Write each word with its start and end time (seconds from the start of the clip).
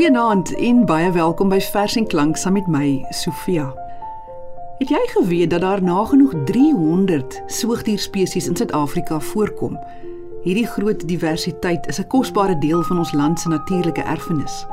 Goeienaand 0.00 0.54
en 0.56 0.78
baie 0.88 1.10
welkom 1.12 1.50
by 1.52 1.58
Vers 1.60 1.92
en 2.00 2.06
Klank 2.08 2.38
saam 2.40 2.54
met 2.56 2.68
my, 2.72 3.02
Sofia. 3.12 3.66
Het 4.78 4.88
jy 4.88 5.00
geweet 5.10 5.50
dat 5.52 5.60
daar 5.60 5.82
nagenoeg 5.84 6.32
300 6.48 7.36
soogdierspesies 7.52 8.48
in 8.48 8.56
Suid-Afrika 8.56 9.18
voorkom? 9.20 9.76
Hierdie 10.46 10.64
groot 10.66 11.04
diversiteit 11.08 11.86
is 11.92 12.00
'n 12.00 12.06
kosbare 12.06 12.58
deel 12.58 12.82
van 12.82 12.98
ons 12.98 13.12
land 13.12 13.40
se 13.40 13.48
natuurlike 13.48 14.02
erfenis. 14.02 14.66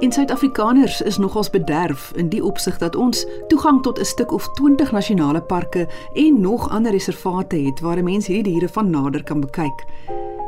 En 0.00 0.12
Suid-Afrikaners 0.12 1.00
is 1.00 1.18
nogals 1.18 1.50
bederf 1.50 2.12
in 2.16 2.28
die 2.28 2.44
opsig 2.44 2.78
dat 2.78 2.96
ons 2.96 3.26
toegang 3.48 3.82
tot 3.82 3.98
'n 3.98 4.04
stuk 4.04 4.32
of 4.32 4.48
20 4.52 4.92
nasionale 4.92 5.42
parke 5.42 5.88
en 6.14 6.40
nog 6.40 6.70
ander 6.70 6.92
reservate 6.92 7.56
het 7.56 7.80
waar 7.80 7.96
'n 7.96 8.04
mens 8.04 8.26
hierdie 8.26 8.52
diere 8.52 8.68
van 8.68 8.90
nader 8.90 9.24
kan 9.24 9.40
bekyk. 9.40 9.84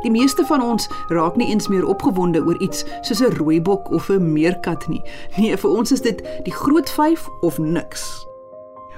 Die 0.01 0.11
meeste 0.11 0.45
van 0.45 0.61
ons 0.61 0.89
raak 1.07 1.35
nie 1.35 1.49
eens 1.49 1.67
meer 1.67 1.87
opgewonde 1.87 2.43
oor 2.45 2.61
iets 2.61 2.85
soos 3.01 3.21
'n 3.21 3.35
rooibok 3.37 3.91
of 3.91 4.09
'n 4.09 4.33
meerkat 4.33 4.87
nie. 4.87 5.01
Nee, 5.37 5.57
vir 5.57 5.69
ons 5.69 5.91
is 5.91 6.01
dit 6.01 6.23
die 6.43 6.53
groot 6.53 6.89
5 6.89 7.27
of 7.41 7.57
niks. 7.57 8.27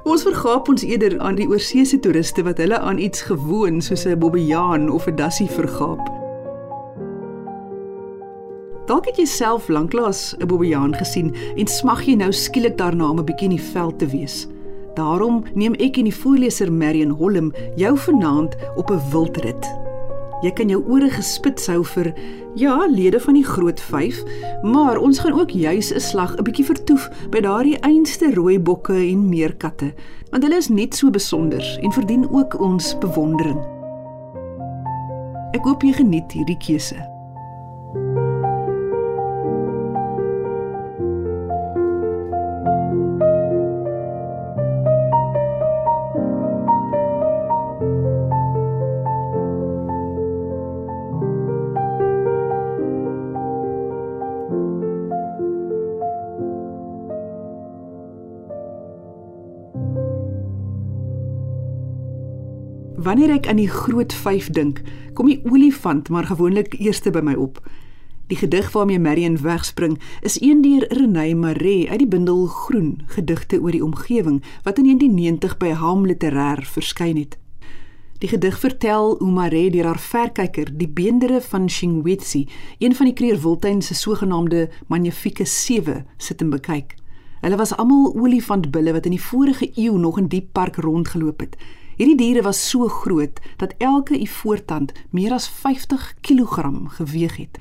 Ons 0.04 0.24
vergaap 0.24 0.70
ons 0.70 0.84
eerder 0.84 1.20
aan 1.20 1.36
die 1.36 1.48
oorseese 1.48 2.00
toeriste 2.00 2.44
wat 2.44 2.58
hulle 2.58 2.80
aan 2.80 2.98
iets 2.98 3.22
gewoon 3.22 3.82
soos 3.82 4.06
'n 4.06 4.20
bobbejaan 4.20 4.90
of 4.90 5.08
'n 5.08 5.16
dassie 5.16 5.50
vergaap. 5.50 6.02
Dalk 8.86 9.06
het 9.06 9.18
jy 9.18 9.26
self 9.26 9.68
lanklaas 9.68 10.36
'n 10.40 10.48
bobbejaan 10.48 10.96
gesien 10.96 11.36
en 11.56 11.68
smag 11.68 12.02
jy 12.06 12.16
nou 12.16 12.32
skielik 12.32 12.78
daarna 12.78 13.10
om 13.10 13.20
'n 13.20 13.26
bietjie 13.26 13.50
in 13.50 13.56
die 13.56 13.70
veld 13.74 14.00
te 14.00 14.08
wees. 14.08 14.48
Daarom 14.96 15.44
neem 15.54 15.74
ek 15.74 15.98
en 15.98 16.04
die 16.04 16.16
voorleser 16.16 16.72
Marion 16.72 17.10
Holm 17.10 17.54
jou 17.76 17.98
vanaand 17.98 18.56
op 18.76 18.90
'n 18.90 19.02
wildrit. 19.12 19.89
Jy 20.40 20.52
kan 20.56 20.70
jou 20.72 20.80
ore 20.88 21.10
gespits 21.12 21.68
hou 21.68 21.82
vir 21.84 22.14
ja, 22.56 22.78
lede 22.88 23.20
van 23.20 23.36
die 23.36 23.44
groot 23.44 23.80
5, 23.80 24.22
maar 24.64 24.98
ons 24.98 25.20
gaan 25.20 25.36
ook 25.36 25.52
juis 25.52 25.92
'n 25.92 26.00
slag 26.00 26.36
'n 26.38 26.44
bietjie 26.44 26.66
vertoef 26.66 27.10
by 27.30 27.40
daardie 27.40 27.80
einste 27.80 28.34
rooi 28.34 28.60
bokke 28.60 28.94
en 28.94 29.30
meerkatte, 29.30 29.94
want 30.32 30.44
hulle 30.44 30.58
is 30.58 30.70
net 30.70 30.96
so 30.96 31.10
besonder 31.10 31.80
en 31.82 31.92
verdien 31.92 32.30
ook 32.32 32.60
ons 32.60 32.98
bewondering. 32.98 33.60
Ek 35.52 35.64
hoop 35.64 35.82
jy 35.82 35.94
geniet 35.94 36.32
hierdie 36.32 36.58
keuse. 36.58 37.09
Wanneer 63.00 63.32
ek 63.32 63.46
aan 63.48 63.62
die 63.62 63.70
groot 63.72 64.12
5 64.12 64.50
dink, 64.52 64.82
kom 65.16 65.30
die 65.30 65.40
olifant 65.48 66.10
maar 66.12 66.26
gewoonlik 66.28 66.74
eerste 66.84 67.14
by 67.16 67.22
my 67.24 67.36
op. 67.40 67.62
Die 68.28 68.36
gedig 68.36 68.68
waarmee 68.74 69.00
Marion 69.00 69.38
wegspring, 69.40 69.96
is 70.20 70.36
een 70.42 70.60
deur 70.62 70.84
Renée 70.92 71.32
Maree 71.36 71.88
uit 71.90 72.02
die 72.04 72.10
bundel 72.12 72.44
Groen, 72.52 73.00
gedigte 73.16 73.62
oor 73.62 73.72
die 73.72 73.84
omgewing 73.86 74.42
wat 74.68 74.84
in 74.84 74.92
1990 74.92 75.56
by 75.64 75.72
Ham 75.80 76.04
Literêr 76.12 76.66
verskyn 76.68 77.22
het. 77.22 77.40
Die 78.20 78.34
gedig 78.34 78.60
vertel 78.60 79.16
hoe 79.24 79.32
Maree 79.32 79.72
deur 79.72 79.94
haar 79.94 80.04
verkyker, 80.04 80.68
die 80.68 80.92
beendere 80.92 81.40
van 81.42 81.72
Xingwetsi, 81.72 82.50
een 82.84 82.96
van 82.96 83.08
die 83.08 83.16
Kreerwiltuin 83.16 83.80
se 83.82 83.96
sogenaamde 83.96 84.68
magnifieke 84.92 85.48
sewe, 85.48 86.04
sit 86.18 86.44
en 86.44 86.52
bekyk. 86.52 86.98
Hulle 87.40 87.56
was 87.56 87.72
almal 87.80 88.12
olifantbulle 88.12 88.92
wat 88.92 89.08
in 89.08 89.16
die 89.16 89.24
vorige 89.24 89.72
eeu 89.80 89.96
nog 89.96 90.20
in 90.20 90.28
die 90.28 90.44
park 90.44 90.84
rondgeloop 90.84 91.48
het. 91.48 91.56
Hierdie 92.00 92.16
diere 92.16 92.42
was 92.46 92.60
so 92.70 92.88
groot 92.88 93.40
dat 93.60 93.74
elke 93.78 94.16
ivoortand 94.16 94.92
meer 95.12 95.34
as 95.36 95.50
50 95.52 96.14
kg 96.22 96.62
geweg 96.96 97.34
het. 97.38 97.58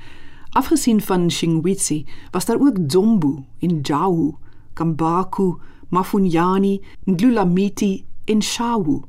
Afgesien 0.54 1.00
van 1.00 1.26
Xingwitsi 1.26 2.06
was 2.30 2.44
daar 2.44 2.60
ook 2.60 2.76
Zombu 2.86 3.44
en 3.58 3.80
Jawu, 3.80 4.34
Kambaku, 4.72 5.54
Mafunyani, 5.88 6.80
Ndlulamiti 7.04 8.04
en 8.24 8.42
Shawu. 8.42 9.02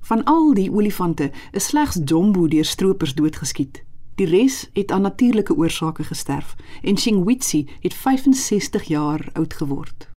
Van 0.00 0.24
al 0.24 0.54
die 0.54 0.72
olifante 0.72 1.30
is 1.52 1.64
slegs 1.64 2.00
Zombu 2.04 2.48
deur 2.48 2.64
stroopers 2.64 3.14
doodgeskiet. 3.14 3.84
Die 4.14 4.26
res 4.26 4.70
het 4.72 4.90
aan 4.90 5.02
natuurlike 5.02 5.56
oorsake 5.56 6.04
gesterf 6.04 6.56
en 6.82 6.94
Xingwitsi 6.94 7.68
het 7.80 7.94
65 7.94 8.82
jaar 8.82 9.28
oud 9.32 9.54
geword. 9.54 10.13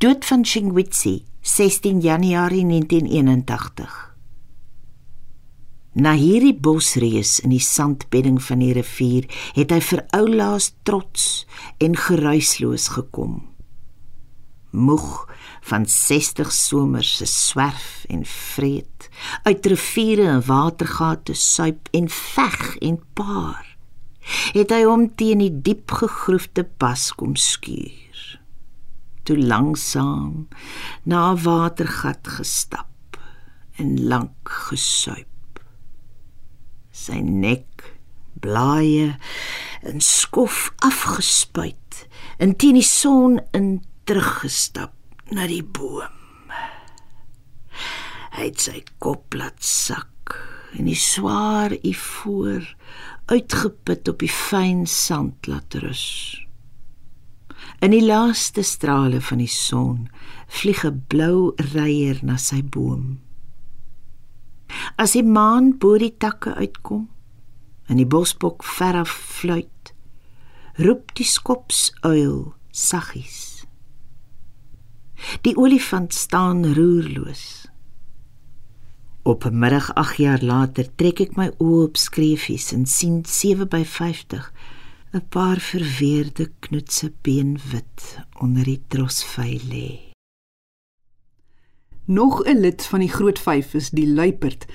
Dood 0.00 0.24
van 0.24 0.42
Xingwitsi 0.42 1.24
16 1.40 2.00
Januarie 2.00 2.64
1981. 2.64 4.14
Na 5.92 6.14
hierdie 6.16 6.54
bosreus 6.56 7.34
in 7.44 7.52
die 7.52 7.60
sandbedding 7.60 8.38
van 8.40 8.64
die 8.64 8.70
rivier 8.72 9.28
het 9.58 9.74
hy 9.76 9.82
vir 9.90 10.04
oulaas 10.16 10.70
trots 10.88 11.44
en 11.84 12.00
geruisloos 12.00 12.88
gekom. 12.96 13.42
Moeg 14.72 15.28
van 15.68 15.84
60 15.84 16.48
somers 16.48 17.14
se 17.20 17.28
swerf 17.28 18.06
en 18.08 18.24
vreet, 18.24 19.10
uit 19.44 19.72
riviere 19.74 20.30
en 20.38 20.44
watergate 20.48 21.36
suip 21.36 21.92
en 21.92 22.08
veg 22.08 22.78
en 22.80 23.02
paar, 23.12 23.76
het 24.56 24.72
hy 24.72 24.86
hom 24.88 25.10
teen 25.12 25.44
die 25.44 25.56
diep 25.68 25.92
gegroefde 26.00 26.64
pas 26.80 27.10
kom 27.12 27.36
skuur 27.36 28.09
toe 29.30 29.38
langsam 29.38 30.48
na 31.06 31.30
'n 31.30 31.42
watergat 31.46 32.26
gestap 32.36 33.18
en 33.78 34.08
lank 34.10 34.42
gesuip. 34.66 35.62
Sy 36.90 37.20
nek, 37.22 37.94
blaaie 38.42 39.14
en 39.86 40.00
skof 40.00 40.74
afgespuit 40.82 42.06
en 42.42 42.56
teen 42.56 42.74
die 42.74 42.90
son 43.02 43.38
in 43.54 43.86
teruggestap 44.04 44.94
na 45.30 45.46
die 45.46 45.62
boom. 45.62 46.10
Hy 48.34 48.44
het 48.50 48.60
sy 48.60 48.82
kop 48.98 49.34
laat 49.34 49.62
sak 49.62 50.34
en 50.74 50.90
die 50.90 50.98
swaar 50.98 51.70
ivoor 51.86 52.66
uitgeput 53.30 54.08
op 54.08 54.18
die 54.18 54.34
fyn 54.34 54.86
sand 54.86 55.46
laat 55.46 55.74
rus. 55.74 56.49
In 57.80 57.90
die 57.90 58.04
laaste 58.04 58.62
strale 58.62 59.20
van 59.20 59.38
die 59.38 59.48
son 59.48 60.08
vlieg 60.46 60.84
'n 60.84 61.04
blou 61.08 61.52
reier 61.74 62.18
na 62.22 62.36
sy 62.36 62.62
boom. 62.62 63.20
As 64.96 65.12
die 65.12 65.24
maan 65.24 65.78
bo 65.78 65.98
die 65.98 66.14
takke 66.18 66.54
uitkom 66.54 67.08
en 67.86 67.96
die 67.96 68.06
bosbok 68.06 68.62
ver 68.64 68.94
af 68.94 69.10
fluit, 69.10 69.94
roep 70.76 71.14
die 71.14 71.26
skopsuil 71.26 72.54
saggies. 72.70 73.66
Die 75.44 75.56
olifant 75.56 76.14
staan 76.14 76.64
roerloos. 76.74 77.66
Op 79.22 79.44
'n 79.44 79.58
middag 79.58 79.94
8 79.94 80.16
jaar 80.16 80.42
later 80.42 80.86
trek 80.96 81.20
ek 81.20 81.36
my 81.36 81.50
oë 81.58 81.82
op 81.84 81.96
skreefies 81.96 82.72
en 82.72 82.86
sien 82.86 83.24
7 83.24 83.68
by 83.68 83.84
50 83.84 84.52
'n 85.12 85.26
paar 85.28 85.58
verweerde 85.58 86.50
knoetse 86.58 87.12
beenwit 87.22 88.18
onder 88.40 88.64
die 88.64 88.82
trosvy 88.88 89.58
lê. 89.70 89.88
Nog 92.04 92.44
'n 92.46 92.60
lid 92.60 92.86
van 92.86 92.98
die 92.98 93.08
groot 93.08 93.38
5 93.38 93.74
is 93.74 93.90
die 93.90 94.08
luiperd. 94.08 94.66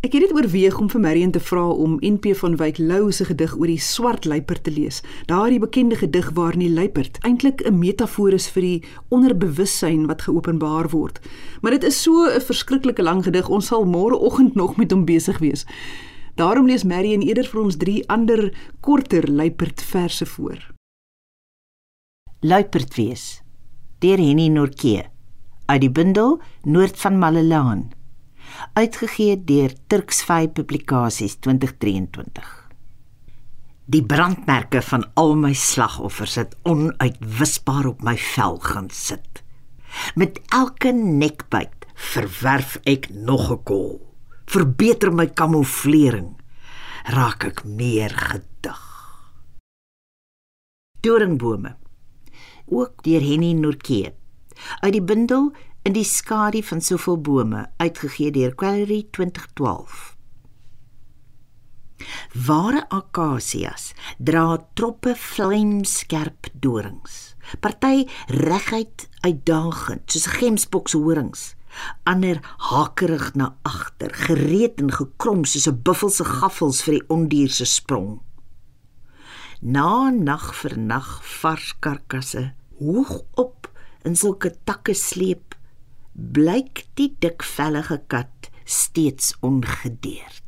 Ek 0.00 0.12
het 0.12 0.20
dit 0.20 0.32
oorweeg 0.32 0.78
om 0.78 0.90
vir 0.90 1.00
Marion 1.00 1.30
te 1.30 1.40
vra 1.40 1.68
om 1.68 1.96
NP 2.00 2.36
van 2.36 2.56
Wyk 2.56 2.78
Lou 2.78 3.12
se 3.12 3.24
gedig 3.24 3.56
oor 3.56 3.66
die 3.66 3.80
swart 3.80 4.24
luiperd 4.24 4.64
te 4.64 4.70
lees. 4.70 5.00
Daardie 5.26 5.58
bekende 5.58 5.96
gedig 5.96 6.30
waarin 6.30 6.58
die 6.58 6.70
luiperd 6.70 7.18
eintlik 7.20 7.64
'n 7.64 7.78
metafoor 7.78 8.32
is 8.32 8.48
vir 8.48 8.62
die 8.62 8.82
onderbewussyn 9.08 10.06
wat 10.06 10.22
geopenbaar 10.22 10.88
word. 10.88 11.20
Maar 11.60 11.70
dit 11.70 11.84
is 11.84 12.02
so 12.02 12.26
'n 12.28 12.40
verskriklike 12.40 13.02
lang 13.02 13.24
gedig, 13.24 13.48
ons 13.48 13.66
sal 13.66 13.84
môreoggend 13.84 14.54
nog 14.54 14.76
met 14.76 14.90
hom 14.90 15.04
besig 15.04 15.38
wees. 15.38 15.66
Daarom 16.34 16.66
lees 16.66 16.84
Marion 16.84 17.20
eerder 17.20 17.44
vir 17.44 17.60
ons 17.60 17.76
drie 17.76 18.00
ander 18.08 18.48
korter 18.80 19.26
luiperd 19.28 19.82
verse 19.84 20.26
voor. 20.26 20.60
Luiperd 22.40 22.94
wees 22.96 23.42
deur 24.02 24.18
Henny 24.18 24.48
Norke 24.50 25.04
uit 25.70 25.80
die 25.84 25.92
bundel 25.92 26.40
Noord 26.64 26.96
van 26.98 27.18
Malelaan 27.20 27.90
uitgegee 28.74 29.36
deur 29.44 29.74
Turksvy 29.86 30.48
Publikasies 30.48 31.36
2023. 31.44 32.48
Die 33.92 34.02
brandmerke 34.02 34.82
van 34.82 35.04
al 35.14 35.34
my 35.36 35.52
slagoffers 35.52 36.34
het 36.40 36.56
onuitwisbaar 36.68 37.86
op 37.92 38.02
my 38.02 38.16
vel 38.16 38.58
gaan 38.64 38.88
sit. 38.90 39.42
Met 40.16 40.40
elke 40.48 40.92
nekbyt 40.96 41.86
verwerf 41.94 42.78
ek 42.88 43.10
nog 43.12 43.52
'n 43.52 43.62
kol 43.62 44.11
verbeter 44.52 45.12
my 45.14 45.30
kamouflering 45.32 46.34
raak 47.16 47.48
ek 47.48 47.64
meer 47.64 48.12
gedig 48.12 48.80
Doringbome. 51.02 51.72
Ook 52.70 53.00
deur 53.02 53.24
Henny 53.26 53.56
Norke. 53.58 54.12
Uit 54.84 54.92
die 54.94 55.02
bundel 55.02 55.48
In 55.82 55.96
die 55.96 56.06
skadu 56.06 56.60
van 56.62 56.78
soveel 56.78 57.16
bome 57.18 57.64
uitgegee 57.82 58.30
deur 58.30 58.52
Quality 58.54 59.00
2012. 59.10 60.02
Ware 62.46 62.84
akasias 62.94 63.88
dra 64.18 64.44
troppe 64.78 65.16
vlamskerp 65.18 66.52
dorings. 66.54 67.34
Party 67.58 68.06
reguit 68.30 69.08
uitdagend 69.26 70.06
soos 70.06 70.28
gemsbokshorings 70.38 71.48
ander 72.02 72.40
hakerig 72.58 73.34
na 73.34 73.54
agter, 73.62 74.12
gereed 74.26 74.80
en 74.80 74.92
gekrom 74.92 75.44
soos 75.44 75.68
'n 75.68 75.82
buffel 75.82 76.10
se 76.10 76.24
gaffels 76.24 76.82
vir 76.82 76.94
die 76.98 77.08
ondier 77.08 77.50
se 77.50 77.64
sprong. 77.64 78.20
Na 79.60 80.10
nag 80.10 80.54
vir 80.54 80.78
nag 80.78 81.08
vars 81.40 81.74
karkasse 81.80 82.54
hoog 82.78 83.22
op 83.34 83.70
in 84.04 84.16
sulke 84.16 84.50
takke 84.64 84.94
sleep, 84.94 85.54
blyk 86.12 86.86
die 86.94 87.16
dikvellige 87.18 88.02
kat 88.06 88.50
steeds 88.64 89.34
ongedeerd. 89.40 90.42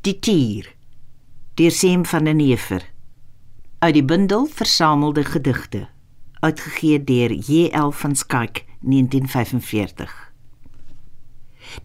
Die 0.00 0.18
tier 0.18 0.68
deur 1.54 1.74
Sem 1.74 2.04
van 2.06 2.24
den 2.24 2.36
Neever 2.36 2.84
uit 3.78 3.94
die 3.94 4.04
bundel 4.04 4.46
versamelde 4.46 5.24
gedigte 5.24 5.88
uitgegee 6.40 7.04
deur 7.04 7.32
JL 7.32 7.90
van 7.90 8.16
Skyk 8.16 8.64
1945. 8.80 10.32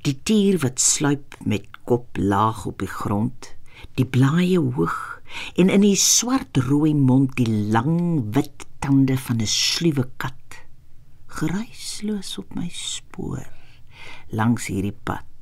Die 0.06 0.16
dier 0.24 0.60
wat 0.64 0.80
sluip 0.80 1.36
met 1.44 1.68
kop 1.84 2.18
laag 2.18 2.66
op 2.70 2.80
die 2.80 2.92
grond, 2.92 3.56
die 3.98 4.06
blaaie 4.06 4.60
hoog 4.60 5.22
en 5.58 5.70
in 5.74 5.82
die 5.82 5.98
swart-rooi 5.98 6.94
mond 6.94 7.36
die 7.40 7.50
lang 7.74 8.22
wit 8.36 8.68
tande 8.80 9.18
van 9.18 9.42
'n 9.42 9.50
sluwe 9.50 10.06
kat, 10.18 10.62
geruisloos 11.28 12.38
op 12.38 12.56
my 12.56 12.70
spoor 12.70 13.48
langs 14.30 14.68
hierdie 14.68 14.98
pad. 15.04 15.33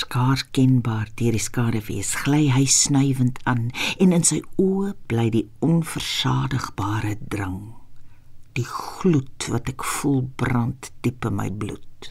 Skaars 0.00 0.46
kenbaar 0.56 1.10
deur 1.18 1.34
die 1.36 1.42
skaduwees 1.42 2.14
gly 2.22 2.46
hy 2.54 2.62
snuivend 2.72 3.40
aan 3.50 3.66
en 4.00 4.14
in 4.16 4.24
sy 4.24 4.38
oë 4.62 4.94
bly 5.10 5.26
die 5.34 5.44
onversadigbare 5.66 7.18
drang. 7.34 7.74
Die 8.56 8.64
gloed 8.64 9.50
wat 9.52 9.68
ek 9.74 9.84
voel 9.84 10.22
brand 10.40 10.88
diep 11.04 11.28
in 11.28 11.36
my 11.36 11.50
bloed. 11.52 12.08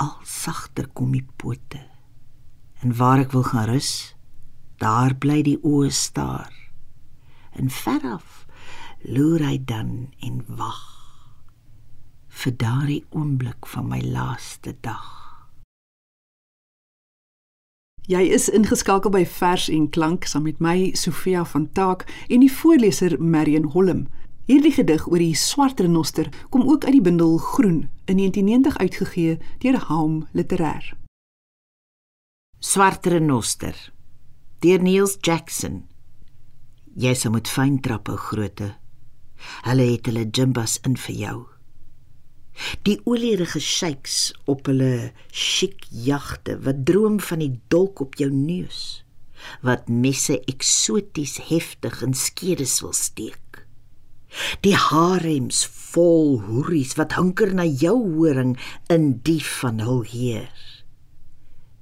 Al 0.00 0.16
sagter 0.24 0.88
kom 0.88 1.12
die 1.12 1.26
pote. 1.42 1.82
En 2.80 2.96
waar 2.96 3.26
ek 3.26 3.36
wil 3.36 3.44
gaan 3.50 3.68
rus 3.74 3.92
daar 4.80 5.18
bly 5.20 5.42
die 5.44 5.58
oë 5.60 5.92
staar. 5.92 6.54
En 7.60 7.68
veraf 7.68 8.46
loer 9.04 9.44
hy 9.50 9.56
dan 9.68 10.14
en 10.24 10.44
wag 10.48 10.84
vir 12.40 12.54
daardie 12.56 13.02
oomblik 13.10 13.66
van 13.66 13.90
my 13.90 13.98
laaste 14.06 14.78
dag 14.86 15.27
Jy 18.08 18.22
is 18.32 18.46
ingeskakel 18.48 19.12
by 19.12 19.20
Vers 19.28 19.66
en 19.68 19.82
Klank 19.92 20.24
saam 20.24 20.46
met 20.48 20.62
my 20.64 20.94
Sofia 20.96 21.42
van 21.44 21.66
Taak 21.76 22.06
en 22.32 22.40
die 22.40 22.48
voorleser 22.48 23.18
Marion 23.20 23.66
Hollum. 23.74 24.06
Hierdie 24.48 24.72
gedig 24.72 25.04
oor 25.10 25.20
die 25.20 25.36
swart 25.36 25.82
renoster 25.84 26.30
kom 26.48 26.64
ook 26.64 26.86
uit 26.86 26.94
die 26.96 27.02
bundel 27.04 27.36
Groen 27.36 27.90
in 28.08 28.16
1990 28.16 28.78
uitgegee 28.80 29.36
deur 29.60 29.76
Haum 29.90 30.22
Literêr. 30.32 30.94
Swart 32.64 33.04
renoster 33.12 33.76
deur 34.64 34.80
Niels 34.80 35.18
Jackson. 35.20 35.82
Jy 36.96 37.12
sal 37.12 37.36
moet 37.36 37.52
fyn 37.52 37.76
trappe 37.84 38.16
grootte. 38.16 38.72
Hulle 39.68 39.92
het 39.92 40.08
hulle 40.08 40.24
jimbas 40.32 40.80
in 40.88 40.96
vir 40.96 41.20
jou. 41.26 41.38
Die 42.86 42.98
olierige 43.04 43.60
sheiks 43.60 44.32
op 44.50 44.66
hulle 44.70 45.12
chic 45.30 45.86
jagte 45.90 46.58
wat 46.66 46.84
droom 46.88 47.20
van 47.22 47.44
die 47.44 47.54
dolk 47.72 48.02
op 48.04 48.18
jou 48.20 48.30
neus 48.34 49.04
wat 49.62 49.86
messe 49.88 50.34
eksoties 50.50 51.36
heftig 51.48 52.00
in 52.02 52.14
skedes 52.18 52.80
wil 52.82 52.92
steek. 52.96 53.62
Die 54.66 54.74
harems 54.74 55.62
vol 55.92 56.40
hoeries 56.48 56.96
wat 56.98 57.14
hunker 57.16 57.54
na 57.54 57.64
jou 57.64 57.96
horing 58.16 58.56
in 58.92 59.12
die 59.24 59.40
van 59.44 59.78
hul 59.84 60.02
heer 60.10 60.50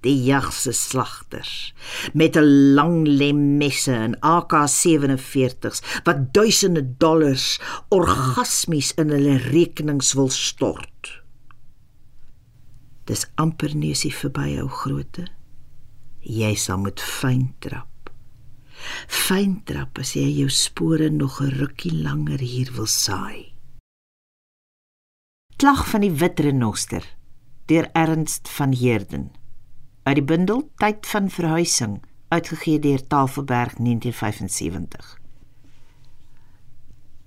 die 0.06 0.16
jagse 0.26 0.72
slagters 0.72 1.74
met 2.14 2.36
'n 2.36 2.74
lang 2.78 3.06
lemmesse 3.06 3.92
en 3.92 4.18
AK47s 4.20 5.82
wat 6.04 6.32
duisende 6.32 6.84
dollars 6.98 7.60
orgasmies 7.88 8.92
in 8.94 9.10
hulle 9.10 9.36
rekenings 9.50 10.12
wil 10.12 10.28
stort. 10.28 11.22
Dis 13.06 13.26
amper 13.34 13.74
neusie 13.76 14.14
verby 14.14 14.58
ou 14.62 14.68
grootte. 14.68 15.26
Jy 16.20 16.54
sal 16.58 16.78
moet 16.78 17.00
fyn 17.00 17.54
trap. 17.58 18.10
Fyn 19.06 19.60
trap 19.64 19.98
as 19.98 20.14
jy 20.18 20.26
jou 20.40 20.48
spore 20.50 21.10
nog 21.10 21.40
'n 21.40 21.54
rukkie 21.60 21.94
langer 22.02 22.40
hier 22.40 22.70
wil 22.72 22.86
saai. 22.86 23.54
Klag 25.56 25.86
van 25.88 26.00
die 26.00 26.12
wit 26.12 26.40
renoster 26.40 27.04
deur 27.66 27.88
Ernst 27.92 28.48
van 28.48 28.72
Heerden 28.72 29.30
uit 30.06 30.20
die 30.20 30.24
bundel 30.24 30.60
Tyd 30.78 31.06
van 31.10 31.30
verhuising 31.30 31.96
uitgegee 32.28 32.78
deur 32.78 33.02
Tafelberg 33.06 33.74
1975. 33.74 35.16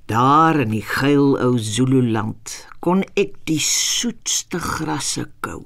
Daar 0.06 0.60
in 0.60 0.72
die 0.72 0.86
geil 0.86 1.36
ou 1.44 1.58
Zululand 1.60 2.54
kon 2.80 3.04
ek 3.20 3.36
die 3.52 3.60
soetste 3.60 4.62
grasse 4.64 5.28
kou. 5.44 5.60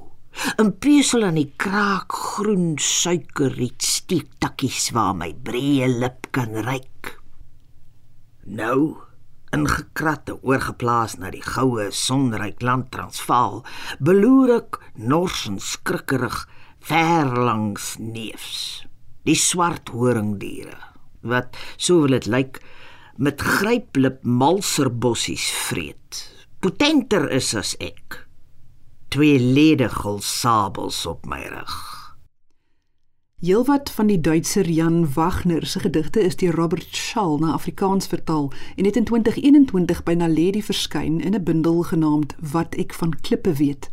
'n 0.58 0.74
Pesel 0.82 1.28
aan 1.30 1.38
die 1.38 1.54
kraakgroen 1.62 2.74
suikerriet 2.82 3.86
steek 3.86 4.34
takkies 4.42 4.90
waar 4.98 5.14
my 5.14 5.30
breë 5.38 5.92
lip 6.02 6.32
kan 6.34 6.58
ryk. 6.66 7.14
Nou 8.44 8.98
ingekratte 9.54 10.40
oorgeplaas 10.42 11.20
na 11.22 11.30
die 11.30 11.46
goue 11.46 11.92
sonryk 11.94 12.66
land 12.66 12.90
Transvaal, 12.92 13.62
beloer 14.02 14.58
ek 14.58 14.82
nors 14.98 15.46
en 15.46 15.62
skrikkerig 15.62 16.48
ver 16.84 17.30
langs 17.40 17.96
neefs. 18.00 18.84
Die 19.24 19.38
swart 19.40 19.90
horingdiere 19.90 20.80
wat 21.24 21.56
so 21.78 22.04
wil 22.04 22.18
dit 22.18 22.28
lyk 22.28 22.60
met 23.16 23.42
gryplip 23.42 24.24
malserbossies 24.24 25.46
vreet. 25.70 26.24
Potenter 26.60 27.30
is 27.32 27.54
as 27.56 27.76
ek. 27.80 28.24
Twee 29.14 29.40
ledige 29.40 30.18
sabels 30.20 31.06
op 31.06 31.28
my 31.30 31.44
rug. 31.48 31.76
Heelwat 33.44 33.92
van 33.92 34.08
die 34.08 34.20
Duitser 34.24 34.70
Jan 34.72 35.04
Wagner 35.14 35.66
se 35.68 35.80
gedigte 35.84 36.22
is 36.24 36.36
deur 36.40 36.56
Robert 36.56 36.96
Schall 36.96 37.38
na 37.40 37.52
Afrikaans 37.54 38.08
vertaal 38.08 38.52
en 38.76 38.86
het 38.86 38.96
in 38.96 39.04
2021 39.04 40.04
by 40.04 40.16
Naledi 40.16 40.64
verskyn 40.64 41.20
in 41.22 41.36
'n 41.36 41.44
bundel 41.44 41.84
genaamd 41.84 42.36
Wat 42.40 42.76
ek 42.76 42.94
van 42.94 43.20
klippe 43.22 43.54
weet. 43.54 43.92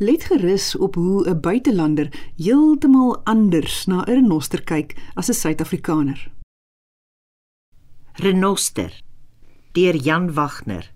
Let 0.00 0.24
gerus 0.24 0.76
op 0.76 0.94
hoe 0.94 1.28
'n 1.28 1.40
buitelander 1.40 2.08
heeltemal 2.36 3.20
anders 3.24 3.86
na 3.86 4.04
'n 4.04 4.12
renoster 4.12 4.62
kyk 4.62 4.96
as 5.14 5.28
'n 5.28 5.34
Suid-Afrikaner. 5.34 6.30
Renoster 8.12 9.02
deur 9.72 9.96
Jan 9.96 10.32
Wagner. 10.32 10.92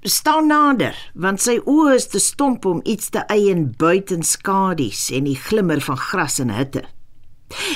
Staan 0.00 0.46
nader, 0.46 1.10
want 1.14 1.40
sy 1.40 1.58
oë 1.64 1.94
is 1.94 2.06
te 2.06 2.18
stomp 2.18 2.64
om 2.64 2.80
iets 2.84 3.08
te 3.08 3.18
eien 3.26 3.74
buiten 3.76 4.22
skadu's 4.22 5.10
en 5.10 5.24
die 5.24 5.36
glimmer 5.36 5.80
van 5.80 5.96
gras 5.96 6.38
en 6.38 6.50
hitte. 6.50 6.84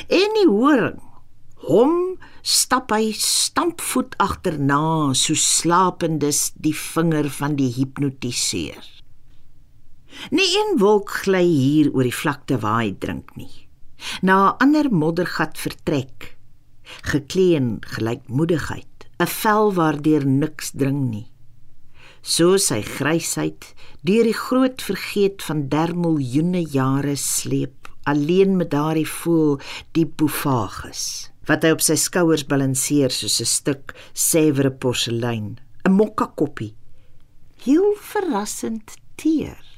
En 0.08 0.30
die 0.38 0.48
horing, 0.48 1.02
hom 1.54 2.18
stap 2.42 2.90
hy 2.90 3.12
stampvoet 3.12 4.14
agterna, 4.16 5.12
so 5.12 5.34
slapendes 5.34 6.52
die 6.54 6.74
vinger 6.74 7.30
van 7.30 7.56
die 7.56 7.72
hipnotiseer. 7.72 8.99
Nie 10.28 10.48
een 10.52 10.76
wolk 10.78 11.10
gly 11.24 11.44
hier 11.44 11.88
oor 11.94 12.04
die 12.04 12.14
vlakte 12.14 12.60
waar 12.60 12.82
hy 12.84 12.92
drink 13.00 13.32
nie. 13.36 13.66
Na 14.22 14.52
'n 14.52 14.56
ander 14.64 14.92
moddergat 14.92 15.58
vertrek, 15.58 16.36
gekleen 17.12 17.80
gelykmoedigheid, 17.80 19.08
'n 19.18 19.26
vel 19.26 19.72
waardeur 19.74 20.24
niks 20.26 20.70
dring 20.70 21.10
nie. 21.10 21.28
So 22.22 22.56
sy 22.56 22.82
grysheid 22.82 23.74
deur 24.04 24.24
die 24.24 24.36
groot 24.36 24.82
vergeet 24.82 25.42
van 25.42 25.68
der 25.68 25.96
miljoene 25.96 26.62
jare 26.68 27.16
sleep, 27.16 27.88
alleen 28.04 28.56
met 28.56 28.70
daardie 28.70 29.08
voel 29.08 29.58
die 29.92 30.06
boefagus 30.06 31.30
wat 31.48 31.64
hy 31.64 31.72
op 31.74 31.82
sy 31.82 31.96
skouers 31.98 32.44
balanseer 32.46 33.10
soos 33.10 33.40
'n 33.40 33.50
stuk 33.58 33.94
sewere 34.12 34.70
porselein, 34.70 35.58
'n 35.84 35.92
mokka 35.92 36.26
koppie. 36.36 36.74
Heel 37.64 37.94
verrassend 37.98 38.96
teer. 39.16 39.69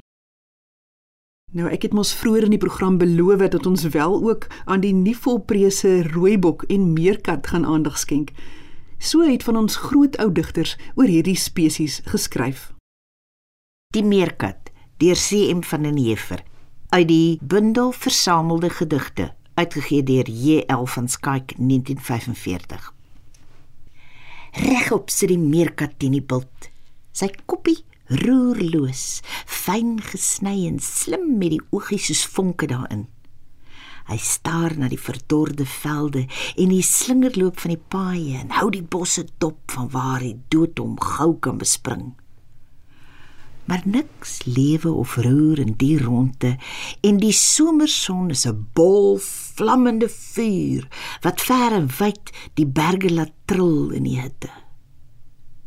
Nou 1.52 1.68
ek 1.68 1.82
het 1.84 1.92
mos 1.92 2.14
vroeër 2.16 2.46
in 2.46 2.54
die 2.54 2.60
program 2.60 2.94
beloof 2.96 3.42
dat 3.52 3.66
ons 3.68 3.84
wel 3.92 4.14
ook 4.24 4.46
aan 4.64 4.80
die 4.80 4.94
nie 4.96 5.16
volprese 5.16 6.00
rooibok 6.08 6.64
en 6.72 6.92
meerkat 6.94 7.46
gaan 7.52 7.66
aandag 7.68 7.98
skenk. 8.00 8.32
So 8.96 9.20
het 9.20 9.44
van 9.44 9.58
ons 9.60 9.76
groot 9.76 10.16
ou 10.16 10.30
digters 10.32 10.78
oor 10.94 11.10
hierdie 11.10 11.36
spesies 11.36 12.00
geskryf. 12.08 12.70
Die 13.92 14.04
meerkat 14.04 14.72
deur 14.96 15.18
CM 15.18 15.60
van 15.66 15.84
den 15.84 16.00
Heever 16.00 16.40
uit 16.88 17.08
die 17.08 17.38
bundel 17.42 17.92
versamelde 17.92 18.70
gedigte 18.70 19.34
uitgegee 19.54 20.02
deur 20.02 20.28
JL 20.30 20.84
van 20.88 21.08
Skyk 21.08 21.52
1945. 21.56 22.94
Regop 24.52 25.10
sit 25.10 25.28
die 25.28 25.40
meerkat 25.40 25.98
teen 25.98 26.16
die 26.16 26.24
bult. 26.24 26.70
Sy 27.12 27.28
koppie 27.44 27.82
roerloos, 28.20 29.22
fyn 29.46 29.96
gesny 30.02 30.66
en 30.68 30.78
slim 30.82 31.38
met 31.38 31.54
die 31.54 31.64
oogies 31.70 32.10
soos 32.10 32.24
vonke 32.28 32.68
daarin. 32.70 33.06
Hy 34.08 34.18
staar 34.18 34.74
na 34.78 34.88
die 34.90 34.98
verdorde 34.98 35.66
velde 35.68 36.24
en 36.58 36.72
die 36.72 36.82
slingerloop 36.82 37.60
van 37.62 37.74
die 37.74 37.84
paaie 37.94 38.40
en 38.40 38.50
hou 38.58 38.68
die 38.74 38.82
bosse 38.82 39.24
dop 39.42 39.70
van 39.70 39.88
waar 39.92 40.24
die 40.24 40.36
dood 40.50 40.82
hom 40.82 40.96
gou 41.00 41.36
kan 41.38 41.60
bespring. 41.60 42.10
Maar 43.70 43.84
niks 43.86 44.40
lewe 44.44 44.90
of 44.90 45.14
roer 45.22 45.60
in 45.62 45.76
die 45.78 45.94
ronde 46.02 46.56
en 47.06 47.20
die 47.22 47.32
somerson 47.32 48.30
is 48.34 48.46
'n 48.46 48.66
bol 48.74 49.18
vlammende 49.22 50.08
vuur 50.08 50.88
wat 51.22 51.40
ver 51.40 51.72
en 51.72 51.88
wyd 51.98 52.34
die 52.54 52.66
berge 52.66 53.10
laat 53.10 53.32
trill 53.46 53.94
in 53.94 54.02
die 54.02 54.20
hitte. 54.20 54.50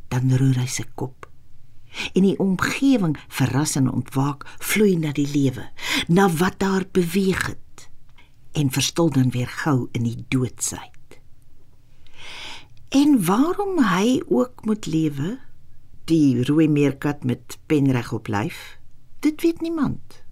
Dan 0.09 0.35
roer 0.37 0.59
hy 0.59 0.67
sy 0.67 0.83
kop 0.95 1.24
en 2.13 2.21
die 2.21 2.39
omgewing 2.39 3.17
verras 3.27 3.75
en 3.75 3.91
ontwaak 3.91 4.45
vloei 4.59 4.95
na 4.97 5.11
die 5.11 5.27
lewe 5.31 5.69
na 6.07 6.29
wat 6.41 6.59
daar 6.59 6.85
beweeg 6.91 7.47
het 7.47 7.89
en 8.51 8.71
verstil 8.71 9.09
dan 9.09 9.29
weer 9.29 9.51
gou 9.51 9.87
in 9.91 10.03
die 10.03 10.25
doodsheid. 10.27 11.19
En 12.89 13.17
waarom 13.25 13.81
hy 13.83 14.21
ook 14.27 14.65
moet 14.65 14.85
lewe 14.85 15.39
die 16.07 16.43
rooi 16.43 16.67
meerkat 16.69 17.23
met 17.23 17.57
penreg 17.67 18.13
op 18.13 18.27
lyf 18.27 18.77
dit 19.19 19.41
weet 19.41 19.61
niemand. 19.61 20.23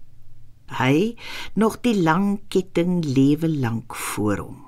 Hy 0.78 1.16
nog 1.54 1.80
die 1.84 1.96
lang 2.02 2.40
ketting 2.48 3.04
lewe 3.04 3.48
lank 3.48 3.94
voor 3.94 4.38
hom. 4.38 4.60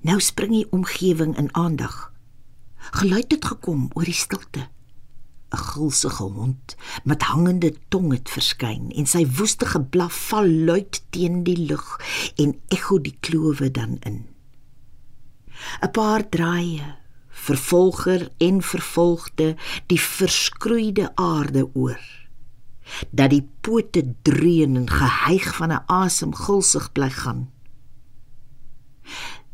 Nou 0.00 0.18
spring 0.20 0.54
die 0.54 0.66
omgewing 0.72 1.36
in 1.36 1.54
aandag. 1.54 2.12
Geluid 2.90 3.32
het 3.32 3.44
gekom 3.44 3.88
oor 3.94 4.08
die 4.08 4.16
stilte 4.16 4.68
'n 5.50 5.56
gulsige 5.56 6.22
hond 6.22 6.76
met 7.04 7.22
hangende 7.22 7.72
tong 7.88 8.12
het 8.12 8.28
verskyn 8.30 8.90
en 8.90 9.06
sy 9.06 9.24
woeste 9.38 9.66
geblaf 9.66 10.16
val 10.28 10.48
luid 10.48 11.02
teen 11.10 11.42
die 11.44 11.58
lug 11.70 11.86
en 12.36 12.60
ekho 12.68 13.00
die 13.00 13.16
klowe 13.20 13.70
dan 13.70 13.96
in. 14.00 14.26
'n 15.82 15.90
Paar 15.90 16.28
draaie 16.28 16.96
vervolger 17.28 18.28
en 18.38 18.62
vervolgde 18.62 19.56
die 19.86 20.00
verskroeide 20.00 21.12
aarde 21.14 21.68
oor 21.74 22.02
dat 23.10 23.30
die 23.30 23.44
pote 23.60 24.02
dreun 24.22 24.76
en 24.76 24.90
gehyg 24.90 25.54
van 25.56 25.72
'n 25.72 25.84
asem 25.86 26.34
gulsig 26.34 26.92
bly 26.92 27.10
gaan 27.10 27.50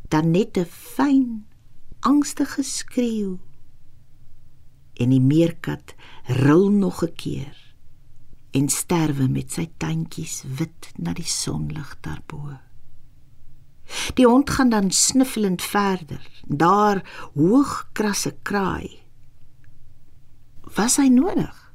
dan 0.08 0.30
net 0.30 0.58
'n 0.58 0.66
fyn 0.94 1.46
angstige 2.00 2.62
skreeu 2.62 3.38
en 4.94 5.10
die 5.10 5.20
meerkat 5.20 5.94
ril 6.26 6.70
nog 6.70 7.02
'n 7.04 7.14
keer 7.14 7.56
en 8.50 8.68
sterwe 8.68 9.28
met 9.28 9.52
sy 9.52 9.66
tandjies 9.76 10.42
wit 10.58 10.92
na 10.96 11.12
die 11.12 11.26
sonlig 11.26 11.96
daarbo. 12.00 12.58
Die 14.14 14.26
hond 14.26 14.50
gaan 14.50 14.70
dan 14.70 14.90
snuffelend 14.90 15.62
verder, 15.62 16.22
daar 16.46 17.02
hoog 17.34 17.88
krasse 17.92 18.36
kraai. 18.42 19.02
Was 20.76 20.96
hy 20.96 21.08
nodig? 21.08 21.72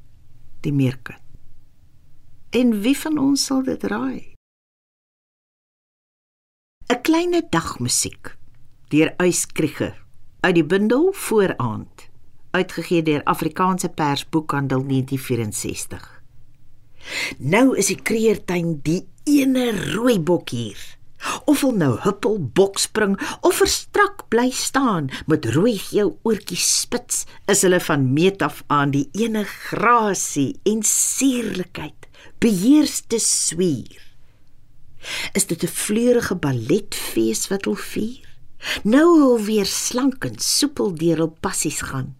Die 0.61 0.73
meerkat. 0.73 1.21
En 2.49 2.81
wie 2.81 2.97
van 2.97 3.17
ons 3.17 3.45
sal 3.45 3.63
dit 3.63 3.83
raai? 3.83 4.33
'n 6.89 7.01
Kleine 7.01 7.43
dagmusiek 7.49 8.37
deur 8.89 9.13
Uyskrieger 9.17 10.05
uit 10.41 10.55
die 10.55 10.65
bundel 10.65 11.11
Vooraand 11.13 11.98
uitgegee 12.51 13.03
deur 13.03 13.23
Afrikaanse 13.23 13.89
Pers 13.89 14.29
Boekhandel 14.29 14.83
1964. 14.87 16.21
Nou 17.37 17.77
is 17.77 17.89
die 17.91 17.99
kreertuin 18.01 18.79
die 18.83 19.03
ene 19.29 19.69
rooi 19.93 20.19
bok 20.19 20.49
hier. 20.53 20.79
Of 21.51 21.65
hom 21.65 21.79
nou 21.81 21.97
huppel, 22.05 22.37
bokspring 22.55 23.17
of 23.43 23.59
verstrak 23.59 24.23
bly 24.31 24.47
staan 24.55 25.09
met 25.27 25.49
rooi 25.51 25.75
geel 25.77 26.13
oortjies 26.23 26.67
spits, 26.81 27.25
is 27.51 27.65
hulle 27.67 27.81
van 27.83 28.07
meet 28.15 28.43
af 28.45 28.61
aan 28.71 28.93
die 28.95 29.07
ene 29.19 29.43
grasie 29.43 30.53
en 30.69 30.83
suurlikheid, 30.87 32.07
beheerste 32.39 33.19
swier. 33.19 33.99
Is 35.33 35.45
dit 35.47 35.63
'n 35.63 35.67
vleurige 35.67 36.35
balletfees 36.35 37.47
wat 37.47 37.65
hulle 37.65 37.83
vier? 37.93 38.27
Nou 38.83 39.19
wil 39.19 39.39
weer 39.39 39.65
slank 39.65 40.25
en 40.25 40.39
soepel 40.39 40.95
deur 40.95 41.17
hul 41.17 41.35
passies 41.39 41.81
gaan 41.81 42.18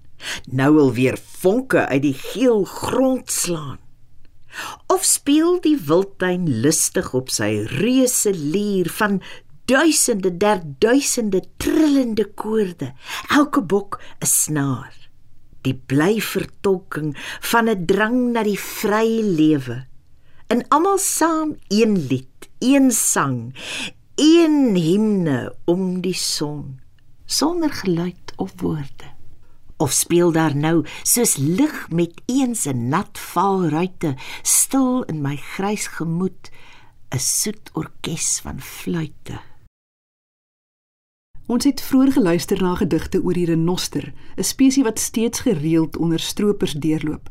nou 0.52 0.74
wil 0.74 0.94
weer 0.94 1.18
vonke 1.40 1.88
uit 1.88 2.02
die 2.02 2.14
geel 2.14 2.64
grond 2.64 3.32
slaan. 3.32 3.80
Of 4.88 5.04
speel 5.06 5.60
die 5.62 5.78
wildtuin 5.78 6.48
lustig 6.64 7.14
op 7.14 7.30
sy 7.34 7.52
reuse 7.80 8.34
lier 8.34 8.90
van 8.98 9.20
duisende 9.70 10.32
der 10.42 10.64
duisende 10.82 11.44
trillende 11.62 12.26
koorde, 12.34 12.94
elke 13.30 13.62
bok 13.62 14.02
'n 14.20 14.26
snaar. 14.26 14.94
Die 15.62 15.76
bly 15.76 16.22
vertolking 16.22 17.14
van 17.52 17.70
'n 17.70 17.86
drang 17.86 18.32
na 18.34 18.44
die 18.44 18.60
vrye 18.60 19.24
lewe. 19.24 19.86
En 20.48 20.68
almal 20.68 20.98
saam 20.98 21.56
een 21.68 22.08
lied, 22.08 22.50
een 22.60 22.92
sang, 22.92 23.54
een 24.16 24.76
himne 24.76 25.56
om 25.66 26.02
die 26.02 26.18
son, 26.18 26.80
sonder 27.26 27.70
geluid 27.70 28.34
of 28.36 28.52
woorde 28.56 29.19
of 29.80 29.92
speel 29.96 30.32
daar 30.36 30.56
nou 30.56 30.86
soos 31.04 31.38
lig 31.40 31.88
met 31.90 32.14
eens 32.26 32.68
'n 32.68 32.90
nat 32.90 33.20
valruite 33.20 34.16
stil 34.42 35.04
in 35.04 35.22
my 35.22 35.36
grys 35.36 35.88
gemoed 35.88 36.52
'n 37.16 37.20
soet 37.20 37.70
orkes 37.74 38.40
van 38.44 38.60
fluitte 38.60 39.40
Ons 41.50 41.66
het 41.66 41.82
vroeër 41.82 42.12
geluister 42.12 42.60
na 42.62 42.76
gedigte 42.78 43.24
oor 43.26 43.34
die 43.34 43.48
renoster, 43.50 44.14
'n 44.38 44.44
spesies 44.44 44.84
wat 44.84 45.00
steeds 45.00 45.40
gereeld 45.40 45.98
onder 45.98 46.20
stroopers 46.20 46.74
deurloop. 46.74 47.30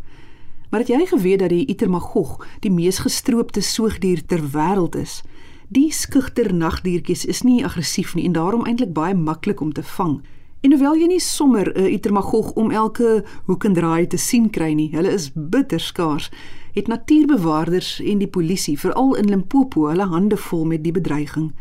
Maar 0.71 0.81
het 0.81 0.89
jy 0.89 1.07
geweet 1.07 1.39
dat 1.39 1.49
die 1.49 1.67
Itermagog 1.67 2.47
die 2.61 2.71
mees 2.71 2.99
gestroopte 2.99 3.61
soogdier 3.61 4.27
ter 4.27 4.43
wêreld 4.51 4.97
is? 4.97 5.23
Die 5.69 5.93
skugter 5.93 6.55
nagdiertjies 6.55 7.25
is 7.25 7.43
nie 7.43 7.65
aggressief 7.65 8.15
nie 8.15 8.25
en 8.25 8.33
daarom 8.33 8.65
eintlik 8.65 8.93
baie 8.93 9.15
maklik 9.15 9.61
om 9.61 9.73
te 9.73 9.83
vang. 9.83 10.23
En 10.61 10.73
hoewel 10.75 10.97
jy 10.99 11.07
nie 11.07 11.21
sommer 11.23 11.69
'n 11.71 11.81
uh, 11.81 11.93
itermagog 11.93 12.51
om 12.53 12.71
elke 12.71 13.25
hoek 13.47 13.65
en 13.65 13.75
draai 13.75 14.07
te 14.07 14.17
sien 14.17 14.51
kry 14.51 14.73
nie, 14.73 14.91
hulle 14.91 15.13
is 15.13 15.31
bitter 15.35 15.81
skaars, 15.81 16.31
het 16.75 16.87
natuurbewaarders 16.87 18.01
en 18.01 18.19
die 18.19 18.29
polisie 18.29 18.79
veral 18.79 19.15
in 19.15 19.29
Limpopo 19.31 19.87
hulle 19.87 20.07
hande 20.07 20.37
vol 20.37 20.65
met 20.65 20.83
die 20.83 20.93
bedreiging. 20.93 21.55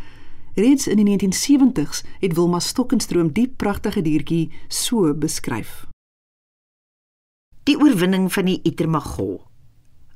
Reeds 0.55 0.87
in 0.87 0.97
die 0.97 1.05
1970s 1.05 2.03
het 2.19 2.33
Wilma 2.33 2.59
Stokkenstroom 2.59 3.33
die 3.33 3.47
pragtige 3.47 4.01
diertjie 4.01 4.49
so 4.67 5.13
beskryf. 5.13 5.85
Die 7.63 7.77
oorwinning 7.77 8.33
van 8.33 8.45
die 8.45 8.59
itermagog 8.63 9.45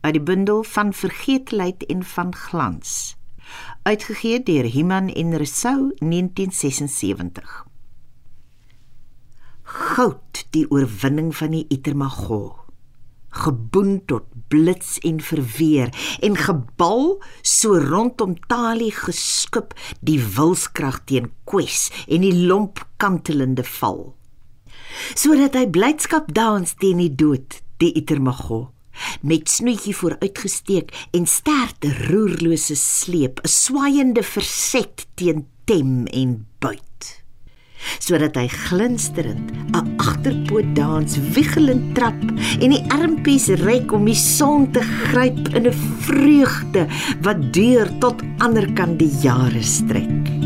uit 0.01 0.13
die 0.13 0.23
bundel 0.23 0.63
van 0.63 0.93
vergeetlikheid 0.93 1.85
en 1.85 2.03
van 2.03 2.35
glans 2.35 3.15
uitgegee 3.83 4.43
deur 4.43 4.63
Himan 4.63 5.09
en 5.09 5.37
Resou 5.37 5.93
1976 5.99 7.70
goud 9.71 10.43
die 10.55 10.65
oorwinning 10.71 11.31
van 11.35 11.55
die 11.55 11.65
Itermago 11.71 12.61
geboen 13.31 14.01
tot 14.11 14.27
blits 14.51 14.97
en 15.07 15.21
verweer 15.23 15.91
en 16.19 16.35
gebal 16.35 17.21
so 17.47 17.79
rondom 17.79 18.35
Tali 18.51 18.89
geskip 18.91 19.71
die 20.03 20.19
wilskrag 20.35 20.99
teen 21.07 21.31
Quest 21.47 21.95
en 22.07 22.25
die 22.25 22.35
lomp 22.35 22.83
kantelende 22.99 23.63
val. 23.79 24.11
Sodat 25.15 25.55
hy 25.55 25.65
blydskap 25.71 26.33
dans 26.35 26.75
teen 26.83 26.99
die 26.99 27.13
dood 27.15 27.61
die 27.79 27.93
Itermago 27.95 28.67
met 29.23 29.47
snoetjie 29.49 29.95
vooruitgesteek 29.95 30.91
en 31.15 31.25
sterkte 31.25 31.93
roerlose 32.11 32.75
sleep 32.75 33.39
'n 33.39 33.47
swaaiende 33.47 34.23
verset 34.23 35.07
teen 35.15 35.47
tem 35.65 36.07
en 36.11 36.45
buit 36.59 36.90
sodat 37.99 38.35
hy 38.35 38.47
glinsterend 38.47 39.51
'n 39.71 39.95
agterpoot 39.99 40.75
dans 40.75 41.17
wiegelend 41.35 41.95
trap 41.95 42.19
en 42.59 42.69
die 42.69 42.83
armpies 42.89 43.47
rek 43.63 43.91
om 43.93 44.05
die 44.05 44.17
son 44.17 44.71
te 44.71 44.81
gryp 44.81 45.53
in 45.55 45.67
'n 45.67 45.81
vreugde 46.07 46.87
wat 47.21 47.53
deur 47.53 47.89
tot 47.99 48.21
ander 48.39 48.67
kan 48.73 48.97
die 48.97 49.11
jare 49.21 49.63
strek. 49.63 50.40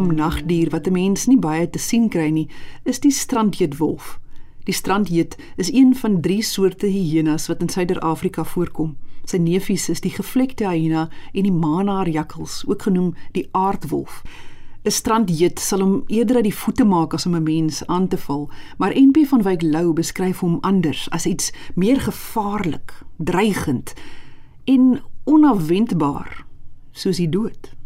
'n 0.00 0.06
skaam 0.06 0.16
nagdier 0.16 0.70
wat 0.70 0.86
'n 0.86 0.92
mens 0.92 1.26
nie 1.26 1.38
baie 1.38 1.70
te 1.70 1.78
sien 1.78 2.08
kry 2.08 2.30
nie, 2.30 2.48
is 2.84 3.00
die 3.00 3.10
strandjeetwolf. 3.10 4.18
Die 4.64 4.74
strandjeet 4.74 5.36
is 5.56 5.72
een 5.72 5.94
van 5.94 6.20
3 6.20 6.42
soorte 6.42 6.86
hyenas 6.86 7.46
wat 7.46 7.60
in 7.60 7.68
Suider-Afrika 7.68 8.44
voorkom. 8.44 8.96
Sy 9.24 9.36
neefies 9.36 9.88
is 9.88 10.00
die 10.00 10.10
gevlekte 10.10 10.68
hyena 10.68 11.08
en 11.32 11.42
die 11.42 11.52
maanhaarjakkals, 11.52 12.64
ook 12.66 12.82
genoem 12.82 13.14
die 13.32 13.48
aardwolf. 13.50 14.22
'n 14.84 14.90
Strandjeet 14.90 15.60
sal 15.60 15.80
hom 15.80 16.02
eerder 16.06 16.36
uit 16.36 16.44
die 16.44 16.54
voete 16.54 16.84
maak 16.84 17.14
as 17.14 17.26
om 17.26 17.34
'n 17.34 17.42
mens 17.42 17.86
aan 17.86 18.08
te 18.08 18.18
val, 18.18 18.50
maar 18.78 18.96
NP 18.96 19.26
van 19.26 19.42
Wyk 19.42 19.62
Lou 19.62 19.92
beskryf 19.92 20.38
hom 20.38 20.58
anders 20.60 21.10
as 21.10 21.26
iets 21.26 21.52
meer 21.74 22.00
gevaarlik, 22.00 22.92
dreigend 23.16 23.92
en 24.64 25.02
onafwendbaar, 25.24 26.44
soos 26.92 27.16
die 27.16 27.28
dood. 27.28 27.79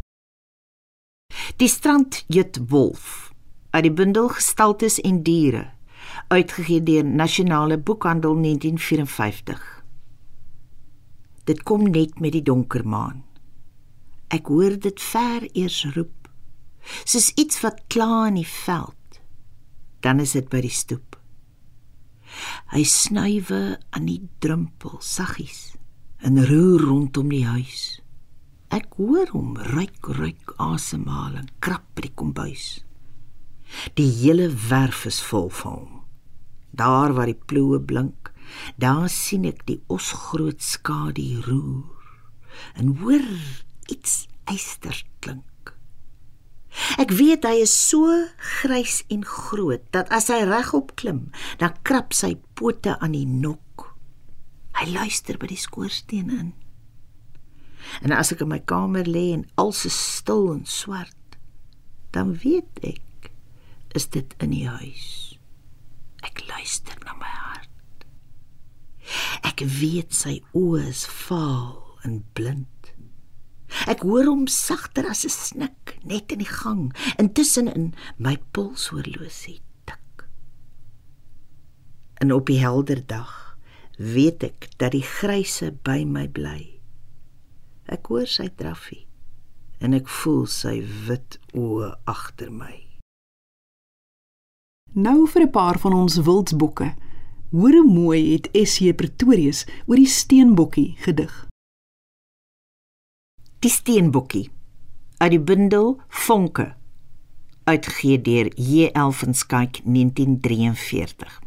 Die 1.56 1.68
strand 1.68 2.24
Jet 2.28 2.60
Wolf 2.70 3.32
uit 3.70 3.82
die 3.82 3.92
bundel 3.92 4.28
Gestaltes 4.28 5.00
en 5.00 5.22
Diere 5.22 5.72
uitgegee 6.28 6.82
deur 6.82 7.04
Nasionale 7.04 7.78
Boekhandel 7.78 8.36
1954. 8.36 9.84
Dit 11.44 11.62
kom 11.62 11.90
net 11.90 12.20
met 12.20 12.32
die 12.32 12.42
donker 12.42 12.86
maan. 12.86 13.24
Ek 14.32 14.48
hoor 14.48 14.78
dit 14.80 15.00
ver 15.00 15.48
eers 15.52 15.82
roep. 15.94 16.30
Soos 17.04 17.32
iets 17.40 17.60
wat 17.64 17.82
kla 17.92 18.26
in 18.28 18.40
die 18.40 18.48
veld. 18.48 19.20
Dan 20.00 20.20
is 20.20 20.34
dit 20.36 20.48
by 20.52 20.60
die 20.64 20.72
stoep. 20.72 21.18
Hy 22.72 22.82
snuiwe 22.88 23.78
aan 23.94 24.08
die 24.08 24.22
drempel 24.42 24.98
saggies 25.04 25.74
en 26.24 26.40
roer 26.40 26.80
rondom 26.88 27.28
die 27.28 27.44
huis. 27.44 28.00
Ek 28.74 28.96
hoor 28.98 29.28
hom 29.30 29.52
ruik 29.70 30.08
ruik 30.18 30.50
asemhaal 30.58 31.36
en 31.38 31.50
krap 31.62 31.84
by 31.94 32.08
die 32.08 32.14
kombuis. 32.18 32.64
Die 33.94 34.08
hele 34.10 34.48
werf 34.50 35.04
is 35.06 35.20
vol 35.22 35.46
van 35.60 35.76
hom. 35.76 36.00
Daar 36.74 37.14
waar 37.14 37.30
die 37.30 37.38
ploë 37.38 37.78
blink, 37.86 38.32
daar 38.82 39.06
sien 39.12 39.46
ek 39.46 39.62
die 39.68 39.78
osgroot 39.94 40.58
skadu 40.64 41.44
roer 41.46 42.02
en 42.78 42.96
hoor 42.98 43.22
iets 43.90 44.24
eister 44.50 44.98
klink. 45.22 45.70
Ek 46.98 47.14
weet 47.14 47.46
hy 47.46 47.62
is 47.62 47.74
so 47.78 48.10
grys 48.58 49.02
en 49.14 49.22
groot 49.22 49.86
dat 49.94 50.10
as 50.14 50.32
hy 50.34 50.42
regop 50.50 50.96
klim, 50.98 51.28
dan 51.62 51.78
krap 51.86 52.10
sy 52.10 52.34
pote 52.58 52.98
aan 52.98 53.14
die 53.14 53.26
nok. 53.26 53.86
Hy 54.82 54.90
luister 54.90 55.38
by 55.38 55.54
die 55.54 55.62
skoorsteen 55.62 56.34
in. 56.34 56.52
En 58.02 58.12
as 58.12 58.32
ek 58.32 58.44
in 58.44 58.52
my 58.52 58.60
kamer 58.60 59.08
lê 59.08 59.32
en 59.34 59.44
alles 59.60 59.84
is 59.90 59.98
stil 60.18 60.50
en 60.52 60.64
swart, 60.66 61.38
dan 62.14 62.34
weet 62.44 62.82
ek 62.82 63.30
is 63.94 64.06
dit 64.10 64.34
in 64.42 64.50
die 64.54 64.66
huis. 64.68 65.38
Ek 66.26 66.42
luister 66.48 66.96
na 67.04 67.14
my 67.18 67.30
hart. 67.30 68.06
Ek 69.44 69.62
weet 69.80 70.14
sy 70.16 70.40
oë 70.56 70.88
is 70.88 71.04
vaal 71.06 71.82
en 72.06 72.22
blind. 72.36 72.68
Ek 73.90 74.04
hoor 74.06 74.28
hom 74.30 74.46
sagter 74.46 75.06
as 75.10 75.24
'n 75.24 75.34
snik 75.34 75.98
net 76.04 76.32
in 76.32 76.38
die 76.38 76.54
gang, 76.60 76.92
intussen 77.18 77.68
in 77.68 77.94
my 78.18 78.36
polshorlosie 78.52 79.60
tik. 79.86 80.28
En 82.20 82.32
op 82.32 82.46
die 82.46 82.60
helder 82.60 83.06
dag 83.06 83.58
weet 83.98 84.42
ek 84.42 84.68
dat 84.78 84.92
die 84.92 85.02
gryse 85.02 85.72
by 85.82 86.04
my 86.04 86.28
bly. 86.28 86.73
Ek 87.86 88.08
hoor 88.08 88.26
sy 88.26 88.48
draffie 88.56 89.04
en 89.84 89.92
ek 89.92 90.08
voel 90.08 90.46
sy 90.48 90.78
wit 91.08 91.38
oë 91.52 91.90
agter 92.08 92.52
my. 92.52 92.72
Nou 94.94 95.26
vir 95.26 95.42
'n 95.42 95.50
paar 95.50 95.78
van 95.78 95.92
ons 95.92 96.16
wildsbokke. 96.16 96.94
Hoor 97.50 97.72
hoe 97.72 97.90
mooi 97.90 98.32
het 98.32 98.48
SC 98.52 98.94
Pretorius 98.96 99.66
oor 99.86 99.96
die 99.96 100.06
steenbokkie 100.06 100.96
gedig. 100.98 101.48
Die 103.58 103.70
steenbokkie 103.70 104.50
uit 105.18 105.30
die 105.30 105.40
bundel 105.40 106.00
Vonke 106.08 106.74
uitgegee 107.64 108.20
deur 108.20 108.52
J.L. 108.54 109.10
van 109.10 109.34
Skyk 109.34 109.80
1943. 109.84 111.40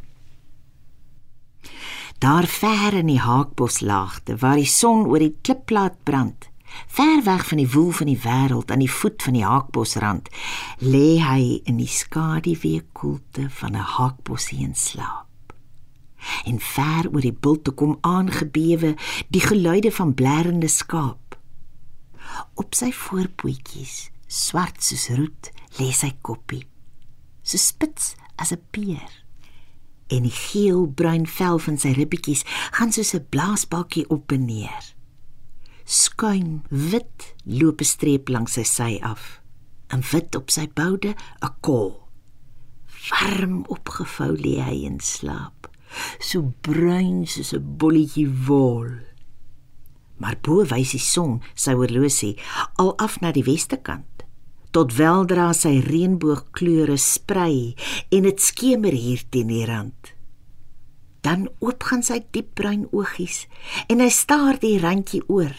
Daar 2.17 2.47
ver 2.47 2.93
in 2.93 3.05
die 3.05 3.19
Haakboslaagte 3.21 4.37
waar 4.41 4.57
die 4.57 4.65
son 4.65 5.03
oor 5.05 5.21
die 5.21 5.35
klipplaat 5.45 5.99
brand, 6.03 6.47
ver 6.89 7.19
weg 7.23 7.43
van 7.45 7.59
die 7.61 7.69
woel 7.69 7.91
van 7.93 8.09
die 8.09 8.17
wêreld 8.23 8.71
aan 8.73 8.81
die 8.81 8.89
voet 8.89 9.21
van 9.21 9.35
die 9.37 9.43
Haakbosrand, 9.45 10.31
lê 10.81 11.19
hy 11.21 11.59
in 11.69 11.77
die 11.77 11.89
skaduwee 11.89 12.81
koelte 12.97 13.45
van 13.59 13.77
'n 13.77 13.85
haakbosie 13.93 14.63
in 14.65 14.73
slaap. 14.75 15.53
En 16.49 16.57
ver 16.59 17.05
oor 17.13 17.21
die 17.21 17.37
bulte 17.45 17.71
kom 17.71 17.97
aangebewe 18.01 18.95
die 19.29 19.45
geluide 19.45 19.91
van 19.91 20.13
blerrende 20.13 20.67
skaap. 20.67 21.37
Op 22.53 22.73
sy 22.73 22.91
voorpootjies, 22.91 24.09
swart 24.27 24.81
soos 24.83 25.09
roet, 25.09 25.53
lê 25.77 25.93
sy 25.93 26.17
koppie, 26.21 26.65
so 27.43 27.57
spits 27.57 28.15
as 28.35 28.51
'n 28.51 28.61
peer 28.71 29.26
en 30.07 30.23
die 30.23 30.33
geel-bruin 30.33 31.27
vel 31.27 31.59
van 31.59 31.77
sy 31.81 31.91
ribbetjies 31.97 32.43
gaan 32.77 32.91
soos 32.95 33.13
'n 33.15 33.27
blaasbalkie 33.29 34.07
op 34.09 34.31
en 34.31 34.45
neer. 34.45 34.83
Skuim 35.85 36.61
wit 36.69 37.35
loop 37.43 37.81
'n 37.81 37.91
streep 37.95 38.29
langs 38.29 38.53
sy 38.53 38.63
sy 38.63 38.99
af. 39.01 39.41
En 39.87 40.03
wit 40.11 40.35
op 40.35 40.49
sy 40.49 40.67
boude 40.73 41.15
'n 41.41 41.53
kol. 41.59 42.07
Warm 43.09 43.65
opgevou 43.67 44.35
lê 44.35 44.59
hy 44.59 44.83
in 44.85 44.99
slaap, 44.99 45.69
so 46.19 46.53
bruin 46.61 47.27
soos 47.27 47.53
'n 47.53 47.77
bolletjie 47.77 48.29
wol. 48.47 48.89
Maar 50.17 50.37
bo 50.41 50.65
wys 50.65 50.91
die 50.91 50.99
son 50.99 51.41
sy 51.55 51.73
horlosie 51.73 52.37
al 52.75 52.97
af 52.97 53.19
na 53.21 53.31
die 53.31 53.43
weste 53.43 53.77
kant 53.77 54.16
tot 54.75 54.93
weldra 54.97 55.51
sy 55.55 55.77
reënboogkleure 55.85 56.97
sprei 57.01 57.75
en 58.13 58.27
dit 58.27 58.41
skemer 58.41 58.95
hier 58.95 59.23
teen 59.31 59.51
die 59.51 59.65
rand. 59.67 60.13
Dan 61.25 61.47
oopgaan 61.59 62.03
sy 62.05 62.21
diepbruin 62.35 62.87
oogies 62.95 63.45
en 63.87 64.03
hy 64.03 64.09
staar 64.13 64.59
die 64.61 64.77
randjie 64.83 65.23
oor 65.27 65.55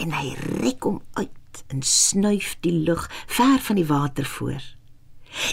en 0.00 0.14
hy 0.16 0.34
rek 0.62 0.86
hom 0.88 1.02
uit 1.18 1.62
en 1.70 1.84
snuif 1.86 2.56
die 2.66 2.74
lug 2.86 3.06
ver 3.30 3.60
van 3.62 3.78
die 3.78 3.86
water 3.86 4.26
voor. 4.26 4.62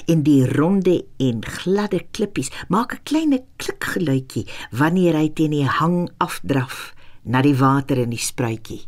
En 0.10 0.22
die 0.26 0.46
ronde 0.46 1.02
en 1.22 1.42
gladde 1.46 2.04
klippies 2.14 2.52
maak 2.70 2.94
'n 2.94 3.04
klein 3.04 3.40
klikgeluidjie 3.58 4.46
wanneer 4.72 5.18
hy 5.18 5.30
teen 5.30 5.52
die 5.52 5.66
hang 5.66 6.10
afdraf 6.18 6.94
na 7.24 7.42
die 7.42 7.58
water 7.58 7.98
in 7.98 8.10
die 8.10 8.22
spruitjie. 8.22 8.86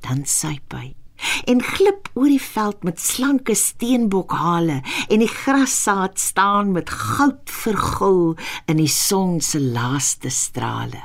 Dan 0.00 0.24
suip 0.24 0.72
hy 0.72 0.94
en 1.44 1.62
glip 1.62 2.08
oor 2.14 2.28
die 2.28 2.42
veld 2.42 2.82
met 2.82 3.00
slanke 3.00 3.54
steenbokhale 3.54 4.82
en 5.08 5.18
die 5.18 5.30
grassaad 5.30 6.18
staan 6.18 6.72
met 6.72 6.90
goud 6.90 7.50
vergul 7.50 8.36
in 8.66 8.80
die 8.80 8.90
son 8.90 9.40
se 9.40 9.60
laaste 9.60 10.30
strale. 10.30 11.02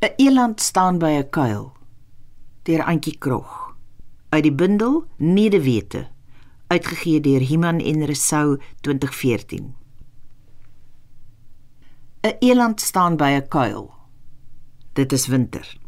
'n 0.00 0.14
Eland 0.16 0.60
staan 0.60 0.98
by 0.98 1.10
'n 1.18 1.30
kuil. 1.30 1.72
Deur 2.62 2.84
Antjie 2.84 3.18
Krog. 3.18 3.74
Uit 4.28 4.42
die 4.42 4.52
bundel 4.52 5.04
Nedewete, 5.16 6.08
uitgegee 6.66 7.20
deur 7.20 7.40
Himan 7.40 7.80
en 7.80 8.04
Resou 8.04 8.60
2014. 8.80 9.74
'n 12.22 12.36
Eland 12.38 12.80
staan 12.80 13.16
by 13.16 13.30
'n 13.42 13.48
kuil. 13.48 13.94
Dit 14.92 15.12
is 15.12 15.26
winter. 15.26 15.87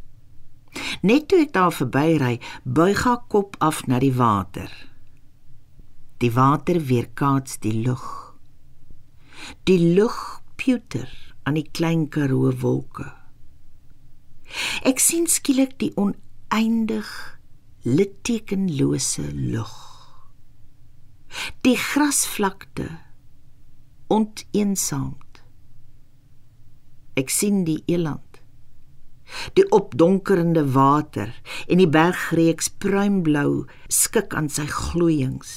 Net 1.03 1.29
toe 1.29 1.41
ek 1.45 1.55
daar 1.57 1.73
verbyry, 1.75 2.39
buig 2.65 3.05
haar 3.07 3.23
kop 3.33 3.57
af 3.59 3.87
na 3.89 3.99
die 4.03 4.15
water. 4.15 4.71
Die 6.21 6.33
water 6.37 6.79
weerkaats 6.91 7.59
die 7.65 7.75
lug. 7.87 8.07
Die 9.65 9.81
lug 9.97 10.43
puter 10.61 11.09
aan 11.49 11.57
die 11.57 11.69
klein 11.73 12.09
karoo 12.13 12.53
wolke. 12.61 13.09
Ek 14.87 15.01
sien 15.01 15.27
skielik 15.31 15.79
die 15.81 15.93
oneindig 15.97 17.09
littekenlose 17.87 19.31
lug. 19.33 19.77
Die 21.65 21.77
grasvlakte 21.79 22.91
onteensaamd. 24.11 25.41
Ek 27.21 27.31
sien 27.31 27.63
die 27.65 27.81
eland 27.87 28.30
die 29.59 29.67
opdonkerende 29.75 30.65
water 30.75 31.33
en 31.67 31.81
die 31.83 31.89
bergreeks 31.91 32.71
pruimblou 32.83 33.67
skik 33.93 34.35
aan 34.37 34.51
sy 34.53 34.67
gloeiings. 34.71 35.53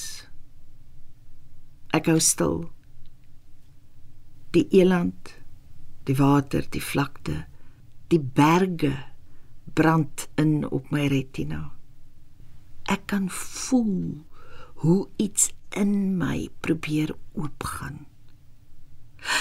Ek 1.93 2.09
hou 2.09 2.19
stil. 2.23 2.67
Die 4.53 4.65
eland, 4.77 5.33
die 6.05 6.17
water, 6.17 6.65
die 6.69 6.81
vlakte, 6.81 7.43
die 8.13 8.21
berge 8.21 8.93
brand 9.73 10.27
in 10.37 10.61
op 10.69 10.91
my 10.93 11.07
retina. 11.09 11.65
Ek 12.89 13.07
kan 13.09 13.29
voel 13.31 14.25
hoe 14.83 15.01
iets 15.17 15.49
in 15.73 16.17
my 16.19 16.49
probeer 16.61 17.15
oopgaan 17.33 18.03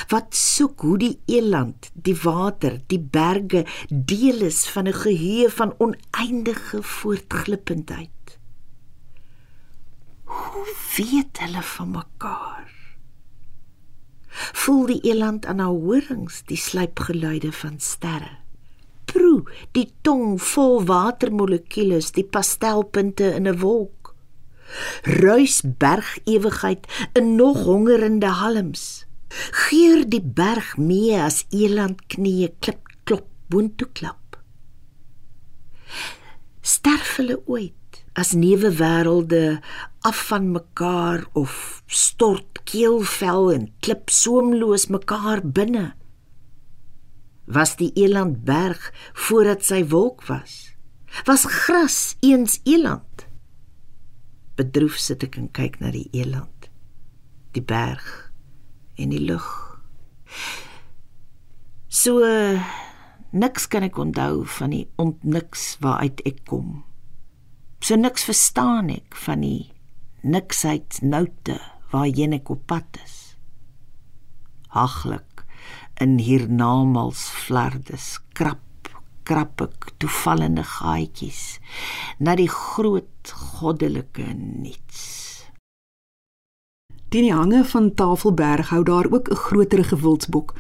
wat 0.09 0.35
soek 0.37 0.81
hoe 0.81 0.99
die 0.99 1.15
eland, 1.27 1.91
die 1.95 2.17
water, 2.23 2.79
die 2.87 3.01
berge 3.01 3.65
deel 3.89 4.47
is 4.49 4.67
van 4.69 4.89
'n 4.89 4.99
geheue 5.05 5.51
van 5.51 5.75
oneindige 5.79 6.83
voortglippendheid. 6.83 8.39
Hoe 10.25 10.75
weet 10.97 11.39
hulle 11.39 11.63
van 11.63 11.91
mekaar? 11.91 12.71
Voel 14.53 14.87
die 14.87 15.01
eland 15.01 15.47
aan 15.47 15.59
haar 15.59 15.77
horings 15.85 16.43
die 16.45 16.57
sluipgeluide 16.57 17.53
van 17.53 17.81
sterre. 17.81 18.39
Proe 19.05 19.43
die 19.73 19.93
tong 20.01 20.43
vol 20.43 20.85
watermolekules, 20.85 22.13
die 22.13 22.25
pastelpunte 22.25 23.35
in 23.35 23.49
'n 23.49 23.59
wolk. 23.59 24.15
Ruis 25.03 25.63
berg 25.65 26.19
ewigheid 26.25 26.87
in 27.13 27.35
nog 27.35 27.65
hongerende 27.65 28.27
halms 28.27 29.07
geur 29.67 30.05
die 30.09 30.23
berg 30.23 30.75
mee 30.79 31.19
as 31.21 31.43
eland 31.51 32.03
knieë 32.13 32.53
klip 32.61 32.91
klop 33.09 33.29
boontoe 33.51 33.89
klap. 33.97 34.39
Sterf 36.63 37.17
hulle 37.19 37.39
ooit 37.51 38.03
as 38.19 38.35
neuwe 38.37 38.71
wêrelde 38.79 39.61
af 40.07 40.19
van 40.29 40.51
mekaar 40.53 41.25
of 41.39 41.83
stort 41.87 42.63
keelvel 42.69 43.51
en 43.55 43.67
klip 43.85 44.13
soemloos 44.13 44.89
mekaar 44.93 45.43
binne? 45.43 45.93
Was 47.47 47.77
die 47.81 47.91
eland 47.99 48.45
berg 48.47 48.93
voordat 49.27 49.65
sy 49.67 49.83
wolk 49.91 50.27
was? 50.29 50.77
Was 51.27 51.45
gras 51.45 52.17
eens 52.25 52.61
eland? 52.65 53.27
Bedroef 54.57 55.01
sit 55.01 55.25
ek 55.27 55.41
en 55.41 55.51
kyk 55.53 55.81
na 55.81 55.91
die 55.93 56.09
eland 56.13 56.53
die 57.53 57.65
berg 57.65 58.32
en 59.03 59.13
die 59.13 59.23
lug. 59.23 59.49
So 61.93 62.23
niks 63.33 63.69
kan 63.73 63.85
ek 63.87 63.99
onthou 64.01 64.47
van 64.59 64.73
die 64.75 64.87
ontniks 65.03 65.77
waaruit 65.85 66.23
ek 66.29 66.43
kom. 66.49 66.83
So 67.83 67.99
niks 67.99 68.27
verstaan 68.29 68.93
ek 68.95 69.17
van 69.27 69.43
die 69.45 69.73
niksheid 70.23 71.01
noute 71.03 71.59
waarheen 71.93 72.37
ek 72.39 72.53
op 72.55 72.67
pad 72.71 73.01
is. 73.03 73.17
Haglik 74.73 75.45
in 76.01 76.19
hiernamaals 76.23 77.27
flardes 77.45 78.15
krap 78.39 78.61
krap 79.29 79.63
ek 79.63 79.93
toevallende 80.03 80.65
gaatjies 80.67 81.61
na 82.19 82.35
die 82.39 82.51
groot 82.51 83.35
goddelike 83.59 84.33
niets. 84.35 85.22
Teen 87.13 87.27
die 87.27 87.35
hange 87.35 87.59
van 87.69 87.91
Tafelberg 87.95 88.71
hou 88.73 88.83
daar 88.89 89.07
ook 89.11 89.29
'n 89.29 89.35
groter 89.37 89.85
gewildsbok, 89.85 90.55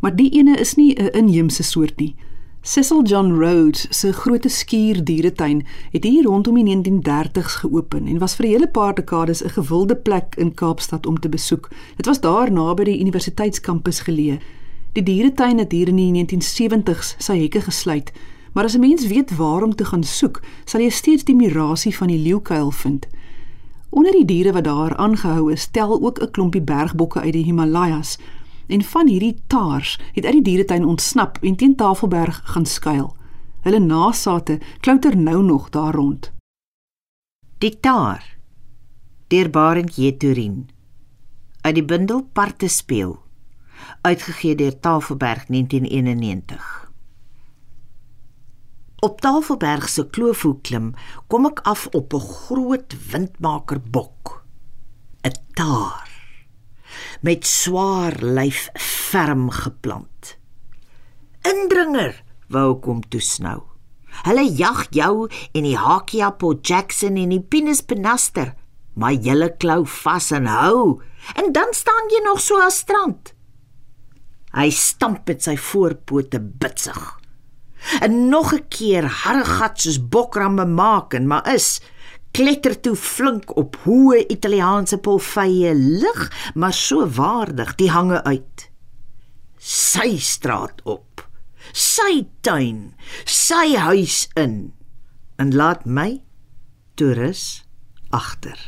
maar 0.00 0.16
die 0.16 0.30
ene 0.30 0.56
is 0.56 0.74
nie 0.74 0.94
'n 0.94 1.12
inheemse 1.12 1.62
soort 1.62 1.96
nie. 1.96 2.14
Cecil 2.62 3.02
John 3.02 3.30
Rhodes 3.30 3.86
se 3.90 4.12
groot 4.12 4.50
skuur 4.50 5.04
dieretuin 5.04 5.66
het 5.90 6.04
hier 6.04 6.24
rondom 6.24 6.54
die 6.54 6.64
1930s 6.64 7.54
geopen 7.54 8.06
en 8.06 8.18
was 8.18 8.34
vir 8.36 8.46
'n 8.46 8.48
hele 8.48 8.68
paar 8.68 8.94
dekades 8.94 9.44
'n 9.44 9.48
gewilde 9.48 9.96
plek 9.96 10.34
in 10.36 10.54
Kaapstad 10.54 11.06
om 11.06 11.20
te 11.20 11.28
besoek. 11.28 11.68
Dit 11.96 12.06
was 12.06 12.20
daar 12.20 12.52
naby 12.52 12.84
die 12.84 13.00
universiteitskampus 13.00 14.00
geleë. 14.00 14.38
Die 14.92 15.02
dieretuin 15.02 15.58
het 15.58 15.72
hier 15.72 15.88
in 15.88 15.96
die 15.96 16.12
1970s 16.12 17.14
sy 17.18 17.38
hekke 17.38 17.60
gesluit, 17.60 18.12
maar 18.52 18.64
as 18.64 18.74
'n 18.74 18.80
mens 18.80 19.06
weet 19.06 19.36
waar 19.36 19.62
om 19.62 19.74
te 19.74 19.84
gaan 19.84 20.04
soek, 20.04 20.40
sal 20.64 20.80
jy 20.80 20.90
steeds 20.90 21.24
die 21.24 21.36
mirasie 21.36 21.96
van 21.96 22.06
die 22.06 22.22
leeukuil 22.22 22.70
vind. 22.70 23.06
Onder 23.90 24.12
die 24.12 24.24
diere 24.24 24.52
wat 24.52 24.64
daar 24.64 24.96
aangehou 24.96 25.52
is, 25.52 25.66
tel 25.66 26.02
ook 26.02 26.20
'n 26.22 26.30
klompie 26.30 26.62
bergbokke 26.62 27.20
uit 27.20 27.32
die 27.32 27.44
Himalajas. 27.44 28.18
En 28.66 28.82
van 28.82 29.06
hierdie 29.08 29.42
taars 29.46 30.00
het 30.12 30.24
uit 30.24 30.32
die 30.32 30.42
dieretuin 30.42 30.84
ontsnap 30.84 31.38
en 31.40 31.56
teen 31.56 31.76
Tafelberg 31.76 32.40
gaan 32.44 32.66
skuil. 32.66 33.16
Hulle 33.60 33.78
nasate 33.78 34.58
klouter 34.80 35.16
nou 35.16 35.42
nog 35.42 35.70
daar 35.70 35.94
rond. 35.94 36.32
Die 37.58 37.80
taar 37.80 38.36
deur 39.28 39.50
Barend 39.50 39.96
Jeturin 39.96 40.68
uit 41.60 41.74
die 41.74 41.84
bundel 41.84 42.22
Parte 42.32 42.68
speel 42.68 43.18
uitgegee 44.00 44.54
deur 44.54 44.80
Tafelberg 44.80 45.46
1991 45.46 46.87
Op 49.00 49.20
Tafelberg 49.22 49.86
se 49.86 50.02
kloofhoek 50.10 50.64
klim, 50.66 50.88
kom 51.30 51.46
ek 51.46 51.60
af 51.62 51.86
op 51.94 52.14
'n 52.14 52.20
groot 52.20 52.94
windmaker 53.10 53.78
bok. 53.80 54.42
'n 55.22 55.34
Taar 55.54 56.08
met 57.20 57.46
swaar 57.46 58.14
lyf 58.22 58.68
ferm 58.74 59.50
geplant. 59.50 60.38
Indringer 61.42 62.22
wou 62.48 62.78
kom 62.80 63.00
toesnou. 63.08 63.62
Hulle 64.26 64.56
jag 64.56 64.86
jou 64.90 65.28
en 65.52 65.62
die 65.62 65.76
Hakiapo 65.76 66.58
Jackson 66.62 67.16
en 67.16 67.28
die 67.28 67.40
Pinus 67.40 67.82
Penaster, 67.82 68.54
maar 68.94 69.12
julle 69.12 69.56
klou 69.56 69.86
vas 69.86 70.30
en 70.30 70.46
hou 70.46 71.00
en 71.36 71.52
dan 71.52 71.72
staan 71.72 72.10
jy 72.10 72.22
nog 72.24 72.40
so 72.40 72.58
as 72.60 72.78
strand. 72.78 73.34
Hy 74.52 74.70
stamp 74.70 75.28
met 75.28 75.42
sy 75.42 75.56
voorpote 75.56 76.40
bitsig 76.40 77.17
en 78.00 78.28
nog 78.28 78.52
'n 78.54 78.64
keer 78.68 79.04
harregat 79.04 79.80
soos 79.80 80.08
bokramme 80.08 80.66
maak 80.66 81.14
en 81.14 81.26
maar 81.26 81.54
is 81.54 81.80
kletter 82.30 82.80
toe 82.80 82.96
flink 82.96 83.56
op 83.56 83.76
hoë 83.84 84.26
Italiaanse 84.28 84.98
polvye 84.98 85.74
lig 85.74 86.52
maar 86.54 86.72
so 86.72 87.08
waardig 87.08 87.74
die 87.74 87.90
hange 87.90 88.24
uit. 88.24 88.70
Sy 89.58 90.18
straat 90.18 90.80
op 90.84 91.08
sy 91.72 92.26
tuin 92.40 92.94
sy 93.24 93.76
huis 93.76 94.28
in 94.36 94.72
en 95.36 95.54
laat 95.54 95.84
my 95.84 96.22
toerus 96.96 97.64
agter 98.10 98.58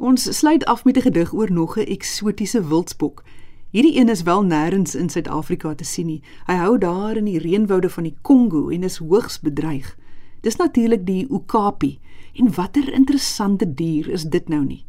ons 0.00 0.24
sluit 0.32 0.64
af 0.64 0.84
met 0.84 0.96
'n 0.96 1.06
gedig 1.08 1.32
oor 1.32 1.52
nog 1.52 1.76
'n 1.76 1.90
eksotiese 1.96 2.66
wildsbok 2.66 3.24
Hierdie 3.70 4.00
een 4.00 4.08
is 4.08 4.22
wel 4.22 4.44
nêrens 4.44 4.96
in 4.98 5.08
Suid-Afrika 5.08 5.74
te 5.74 5.84
sien 5.84 6.08
nie. 6.10 6.22
Hy 6.48 6.56
hou 6.58 6.72
daar 6.82 7.14
in 7.16 7.28
die 7.30 7.38
reënwoude 7.38 7.86
van 7.94 8.08
die 8.08 8.16
Kongo 8.26 8.68
en 8.74 8.82
is 8.82 8.96
hoogs 8.98 9.38
bedreig. 9.40 9.92
Dis 10.42 10.58
natuurlik 10.58 11.04
die 11.06 11.28
okapi. 11.30 12.00
En 12.34 12.50
watter 12.54 12.92
interessante 12.92 13.68
dier 13.74 14.08
is 14.10 14.24
dit 14.26 14.48
nou 14.50 14.64
nie? 14.64 14.82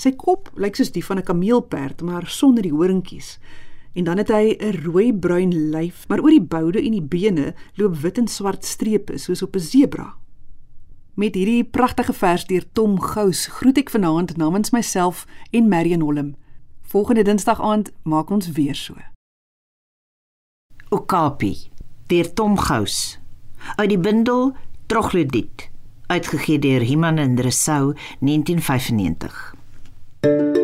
Sy 0.00 0.14
kop 0.16 0.48
lyk 0.56 0.80
soos 0.80 0.94
die 0.96 1.04
van 1.04 1.18
'n 1.18 1.28
kameelperd, 1.28 2.00
maar 2.00 2.26
sonder 2.26 2.62
die 2.62 2.72
horingkies. 2.72 3.38
En 3.92 4.04
dan 4.04 4.16
het 4.16 4.28
hy 4.28 4.56
'n 4.56 4.80
rooi-bruin 4.80 5.70
lyf, 5.70 6.08
maar 6.08 6.20
oor 6.20 6.30
die 6.30 6.40
boude 6.40 6.80
en 6.80 6.92
die 6.92 7.02
bene 7.02 7.54
loop 7.74 7.96
wit 7.96 8.18
en 8.18 8.28
swart 8.28 8.64
strepe 8.64 9.18
soos 9.18 9.42
op 9.42 9.56
'n 9.56 9.60
sebra. 9.60 10.14
Met 11.14 11.34
hierdie 11.34 11.64
pragtige 11.64 12.12
vers 12.12 12.46
deur 12.46 12.64
Tom 12.72 13.00
Gous 13.00 13.46
groet 13.46 13.78
ek 13.78 13.90
vanaand 13.90 14.36
namens 14.36 14.70
myself 14.70 15.26
en 15.50 15.68
Marion 15.68 16.00
Holm. 16.00 16.34
Volgende 16.92 17.22
Dinsdag 17.22 17.60
aand 17.60 17.92
maak 18.02 18.30
ons 18.30 18.50
weer 18.52 18.76
so. 18.76 18.92
Okapi 20.92 21.54
deur 22.12 22.28
Tom 22.36 22.58
Gous. 22.60 23.16
Uit 23.80 23.88
die 23.88 23.98
bundel 23.98 24.52
Troglodyt, 24.92 25.70
uitgegee 26.12 26.60
deur 26.60 26.84
Iman 26.84 27.16
en 27.16 27.40
Resou 27.40 27.96
1995. 28.20 30.61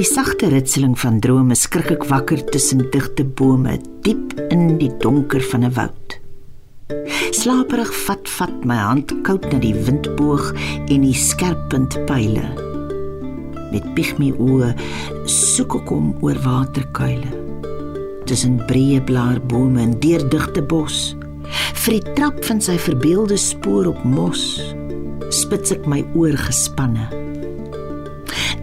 Die 0.00 0.08
sagte 0.08 0.48
ritseling 0.48 0.94
van 0.96 1.18
drome 1.20 1.52
skrik 1.58 1.90
ek 1.92 2.06
wakker 2.08 2.40
tussen 2.48 2.86
digte 2.94 3.24
bome, 3.36 3.74
diep 4.00 4.32
in 4.48 4.78
die 4.80 4.88
donker 5.02 5.42
van 5.50 5.66
'n 5.66 5.74
woud. 5.76 6.16
Slaperig 7.36 7.92
vat 8.06 8.24
vat 8.38 8.64
my 8.64 8.78
hand 8.80 9.12
koud 9.28 9.44
na 9.52 9.58
die 9.60 9.74
windboog 9.74 10.54
en 10.88 11.04
die 11.04 11.12
skerppunt 11.12 11.98
pile. 12.08 12.46
Met 13.72 13.84
pigmy 13.94 14.32
oë 14.32 14.72
soek 15.26 15.74
ek 15.74 15.92
hom 15.92 16.16
oor 16.22 16.38
waterkuile. 16.48 17.32
Tussen 18.24 18.56
breë 18.56 19.04
blaarbome 19.04 19.82
en 19.82 20.00
deurdigte 20.00 20.62
bos, 20.62 21.14
vir 21.84 22.00
die 22.00 22.14
trap 22.14 22.44
van 22.44 22.60
sy 22.60 22.78
verbeelde 22.78 23.36
spoor 23.36 23.92
op 23.92 24.04
mos, 24.04 24.64
spits 25.28 25.72
ek 25.72 25.84
my 25.86 26.00
oor 26.14 26.36
gespanne. 26.48 27.29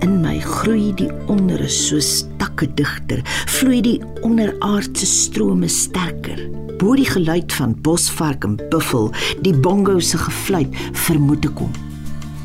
In 0.07 0.21
my 0.23 0.37
groei 0.39 0.93
die 0.95 1.09
onderes 1.27 1.75
soos 1.89 2.21
takke 2.39 2.69
digter, 2.79 3.19
vloei 3.51 3.81
die 3.83 3.97
onderaardse 4.23 5.03
strome 5.09 5.67
sterker. 5.67 6.39
Bo 6.79 6.93
die 6.95 7.09
geluid 7.09 7.51
van 7.57 7.73
bosvark 7.83 8.47
en 8.47 8.55
buffel, 8.71 9.09
die 9.43 9.51
bongo 9.51 9.97
se 9.99 10.21
gefluit, 10.21 10.79
vermoed 11.07 11.49
ek 11.49 11.57
kom. 11.59 11.75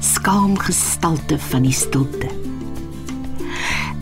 Skaam 0.02 0.58
gestalte 0.58 1.38
van 1.52 1.68
die 1.68 1.76
stilte. 1.76 2.34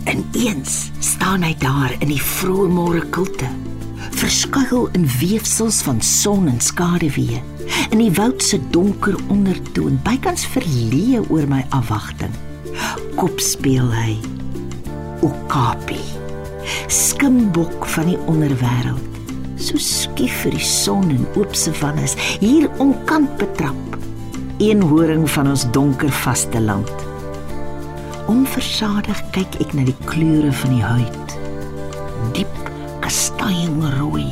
En 0.09 0.25
eens 0.33 0.87
staan 1.13 1.45
hy 1.45 1.53
daar 1.61 1.93
in 1.99 2.09
die 2.09 2.21
vroeë 2.33 2.69
môre 2.73 3.05
kilte, 3.13 3.49
verskuil 4.23 4.87
in 4.97 5.05
weefsels 5.19 5.83
van 5.85 6.01
son 6.01 6.49
en 6.49 6.63
skaduwee, 6.65 7.43
in 7.91 8.01
die 8.01 8.13
woud 8.17 8.41
se 8.41 8.57
donker 8.73 9.21
ondertoon, 9.29 10.01
bykans 10.07 10.49
verleë 10.49 11.27
oor 11.27 11.45
my 11.51 11.67
afwagting 11.69 12.33
kop 13.15 13.39
speel 13.39 13.87
hy. 13.93 14.17
Okapi. 15.25 15.99
Skimbok 16.91 17.85
van 17.95 18.11
die 18.11 18.19
onderwêreld. 18.31 19.07
So 19.61 19.77
skief 19.77 20.33
vir 20.41 20.55
die 20.57 20.65
son 20.65 21.11
en 21.13 21.25
oop 21.37 21.53
savannes 21.57 22.15
hier 22.41 22.69
omkant 22.81 23.29
betrap. 23.37 23.97
Een 24.61 24.81
horing 24.81 25.27
van 25.29 25.51
ons 25.51 25.67
donker 25.73 26.09
vaste 26.23 26.61
land. 26.61 26.89
Onversadig 28.31 29.21
kyk 29.35 29.59
ek 29.61 29.75
na 29.77 29.85
die 29.85 29.97
kleure 30.09 30.53
van 30.63 30.75
die 30.75 30.85
huid. 30.85 31.35
Diep 32.37 32.71
kastanjerooi. 33.05 34.29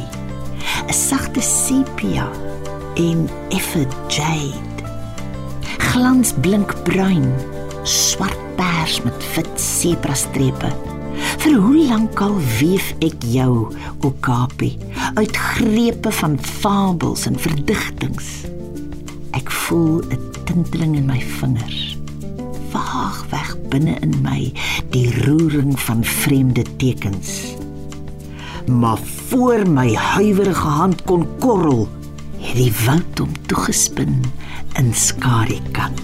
'n 0.89 0.93
Sagte 0.93 1.41
sepia 1.41 2.25
en 2.95 3.29
effe 3.49 3.85
jade. 4.07 4.57
Glans 5.77 6.33
blink 6.41 6.73
bruin, 6.83 7.29
swart 7.83 8.37
pers 8.55 8.99
met 9.05 9.25
wit 9.35 9.51
sebrastrepe. 9.59 10.71
Vir 11.39 11.55
hoe 11.59 11.85
lank 11.87 12.19
al 12.23 12.35
weef 12.59 12.91
ek 13.03 13.23
jou, 13.31 13.69
Okapi, 14.05 14.71
uit 15.19 15.37
grepe 15.37 16.11
van 16.21 16.37
fabels 16.39 17.25
en 17.27 17.39
verdigtings. 17.39 18.29
Ek 19.35 19.51
voel 19.51 20.01
'n 20.09 20.19
tinteling 20.45 20.95
in 20.95 21.05
my 21.05 21.21
vingers. 21.39 21.97
Vaag 22.71 23.25
weg 23.29 23.55
binne 23.69 23.95
in 24.01 24.15
my 24.21 24.51
die 24.91 25.09
roering 25.25 25.79
van 25.79 26.03
vreemde 26.03 26.63
tekens. 26.77 27.55
Maar 28.67 28.99
voor 29.29 29.69
my 29.69 29.93
huiwerige 29.93 30.67
hand 30.67 31.03
kon 31.03 31.27
korrel, 31.39 31.87
het 32.39 32.55
die 32.55 32.73
woud 32.85 33.17
hom 33.17 33.31
toegespin 33.47 34.23
in 34.77 34.93
skadukant. 34.93 36.01